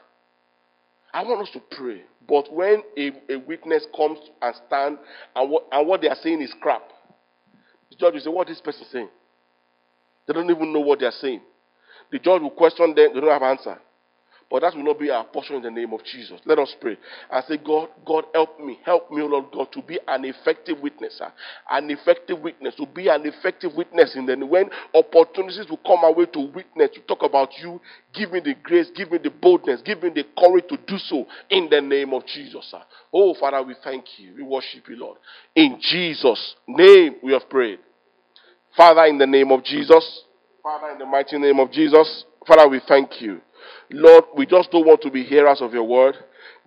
I 1.13 1.23
want 1.23 1.41
us 1.41 1.53
to 1.53 1.61
pray. 1.75 2.01
But 2.27 2.51
when 2.53 2.81
a, 2.97 3.11
a 3.33 3.37
witness 3.39 3.85
comes 3.95 4.19
and 4.41 4.55
stands, 4.67 4.99
and 5.35 5.51
what, 5.51 5.65
and 5.71 5.87
what 5.87 6.01
they 6.01 6.07
are 6.07 6.17
saying 6.21 6.41
is 6.41 6.53
crap, 6.61 6.83
the 7.89 7.97
judge 7.97 8.13
will 8.13 8.21
say, 8.21 8.29
What 8.29 8.49
is 8.49 8.57
this 8.57 8.61
person 8.61 8.87
saying? 8.91 9.09
They 10.27 10.33
don't 10.33 10.49
even 10.49 10.71
know 10.71 10.79
what 10.79 10.99
they 10.99 11.05
are 11.05 11.11
saying. 11.11 11.41
The 12.11 12.19
judge 12.19 12.41
will 12.41 12.51
question 12.51 12.95
them, 12.95 13.11
they 13.13 13.19
don't 13.19 13.29
have 13.29 13.43
answer. 13.43 13.77
But 14.53 14.61
that 14.61 14.75
will 14.75 14.83
not 14.83 14.99
be 14.99 15.09
our 15.09 15.23
portion 15.23 15.55
in 15.55 15.63
the 15.63 15.71
name 15.71 15.93
of 15.93 16.03
Jesus. 16.03 16.39
Let 16.45 16.59
us 16.59 16.75
pray 16.79 16.95
and 17.31 17.43
say, 17.47 17.57
God, 17.57 17.89
God, 18.05 18.25
help 18.35 18.59
me, 18.59 18.77
help 18.85 19.09
me, 19.09 19.23
Lord 19.23 19.45
God, 19.51 19.71
to 19.71 19.81
be 19.81 19.99
an 20.07 20.25
effective 20.25 20.79
witness, 20.79 21.19
an 21.71 21.89
effective 21.89 22.39
witness, 22.39 22.75
to 22.75 22.85
be 22.85 23.07
an 23.07 23.25
effective 23.25 23.73
witness. 23.73 24.15
In 24.15 24.27
the 24.27 24.37
when 24.45 24.69
opportunities 24.93 25.67
will 25.67 25.79
come 25.83 26.03
our 26.03 26.13
way 26.13 26.27
to 26.27 26.39
witness, 26.39 26.91
to 26.93 26.99
talk 27.07 27.23
about 27.23 27.49
you, 27.63 27.81
give 28.13 28.31
me 28.31 28.41
the 28.41 28.53
grace, 28.61 28.91
give 28.95 29.11
me 29.11 29.17
the 29.17 29.31
boldness, 29.31 29.81
give 29.83 30.03
me 30.03 30.11
the 30.13 30.23
courage 30.37 30.65
to 30.69 30.77
do 30.85 30.99
so 30.99 31.25
in 31.49 31.67
the 31.71 31.81
name 31.81 32.13
of 32.13 32.23
Jesus. 32.27 32.67
Sir. 32.69 32.83
Oh, 33.11 33.33
Father, 33.33 33.63
we 33.63 33.73
thank 33.83 34.05
you, 34.19 34.35
we 34.37 34.43
worship 34.43 34.87
you, 34.87 34.97
Lord. 34.97 35.17
In 35.55 35.79
Jesus' 35.81 36.57
name, 36.67 37.15
we 37.23 37.33
have 37.33 37.49
prayed. 37.49 37.79
Father, 38.77 39.05
in 39.05 39.17
the 39.17 39.25
name 39.25 39.51
of 39.51 39.63
Jesus, 39.63 40.25
Father, 40.61 40.91
in 40.91 40.99
the 40.99 41.07
mighty 41.07 41.39
name 41.39 41.59
of 41.59 41.71
Jesus, 41.71 42.25
Father, 42.45 42.69
we 42.69 42.81
thank 42.87 43.19
you. 43.19 43.41
Lord, 43.91 44.25
we 44.35 44.45
just 44.45 44.71
don't 44.71 44.85
want 44.85 45.01
to 45.01 45.11
be 45.11 45.23
hearers 45.23 45.61
of 45.61 45.73
your 45.73 45.83
word. 45.83 46.15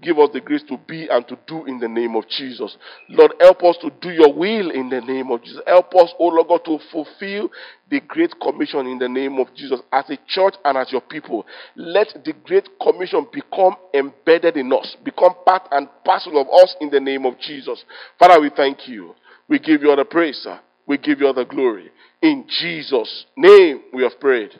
Give 0.02 0.18
us 0.18 0.28
the 0.32 0.40
grace 0.40 0.62
to 0.68 0.78
be 0.86 1.08
and 1.08 1.26
to 1.28 1.38
do 1.46 1.64
in 1.64 1.78
the 1.80 1.88
name 1.88 2.16
of 2.16 2.28
Jesus. 2.28 2.76
Lord, 3.08 3.32
help 3.40 3.62
us 3.64 3.76
to 3.80 3.90
do 4.00 4.10
your 4.10 4.32
will 4.32 4.70
in 4.70 4.90
the 4.90 5.00
name 5.00 5.30
of 5.30 5.42
Jesus. 5.42 5.62
Help 5.66 5.94
us, 5.94 6.12
oh 6.18 6.26
Lord 6.28 6.48
God, 6.48 6.64
to 6.66 6.78
fulfill 6.92 7.50
the 7.90 8.00
Great 8.00 8.34
Commission 8.40 8.86
in 8.86 8.98
the 8.98 9.08
name 9.08 9.38
of 9.38 9.48
Jesus 9.54 9.80
as 9.92 10.04
a 10.10 10.18
church 10.28 10.54
and 10.64 10.76
as 10.76 10.92
your 10.92 11.00
people. 11.00 11.46
Let 11.76 12.08
the 12.24 12.34
Great 12.44 12.68
Commission 12.80 13.26
become 13.32 13.76
embedded 13.94 14.56
in 14.56 14.70
us, 14.72 14.96
become 15.02 15.34
part 15.46 15.66
and 15.70 15.88
parcel 16.04 16.40
of 16.40 16.48
us 16.48 16.76
in 16.80 16.90
the 16.90 17.00
name 17.00 17.24
of 17.24 17.38
Jesus. 17.40 17.82
Father, 18.18 18.40
we 18.40 18.50
thank 18.54 18.86
you. 18.88 19.14
We 19.48 19.58
give 19.58 19.82
you 19.82 19.90
all 19.90 19.96
the 19.96 20.04
praise, 20.04 20.36
sir. 20.42 20.60
We 20.86 20.98
give 20.98 21.20
you 21.20 21.26
all 21.26 21.34
the 21.34 21.44
glory. 21.44 21.90
In 22.20 22.44
Jesus' 22.60 23.26
name 23.36 23.80
we 23.92 24.02
have 24.02 24.18
prayed. 24.20 24.50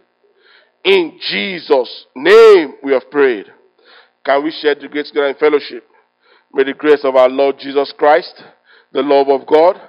In 0.87 1.19
Jesus' 1.21 2.07
name 2.15 2.75
we 2.81 2.93
have 2.93 3.11
prayed. 3.11 3.47
Can 4.25 4.45
we 4.45 4.53
share 4.53 4.77
the 4.77 4.87
grace 4.87 5.09
together 5.09 5.27
in 5.27 5.35
fellowship? 5.35 5.85
May 6.55 6.63
the 6.63 6.75
grace 6.75 7.01
of 7.03 7.17
our 7.17 7.29
Lord 7.29 7.57
Jesus 7.59 7.93
Christ, 7.99 8.41
the 8.93 9.03
love 9.03 9.29
of 9.29 9.49
God, 9.49 9.81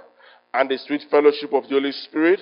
and 0.56 0.68
the 0.68 0.80
sweet 0.88 1.04
fellowship 1.12 1.54
of 1.54 1.66
the 1.66 1.70
Holy 1.70 1.92
Spirit 1.92 2.40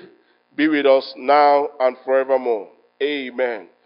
be 0.56 0.70
with 0.70 0.86
us 0.86 1.14
now 1.18 1.68
and 1.82 1.98
forevermore. 2.06 2.70
Amen. 3.04 3.68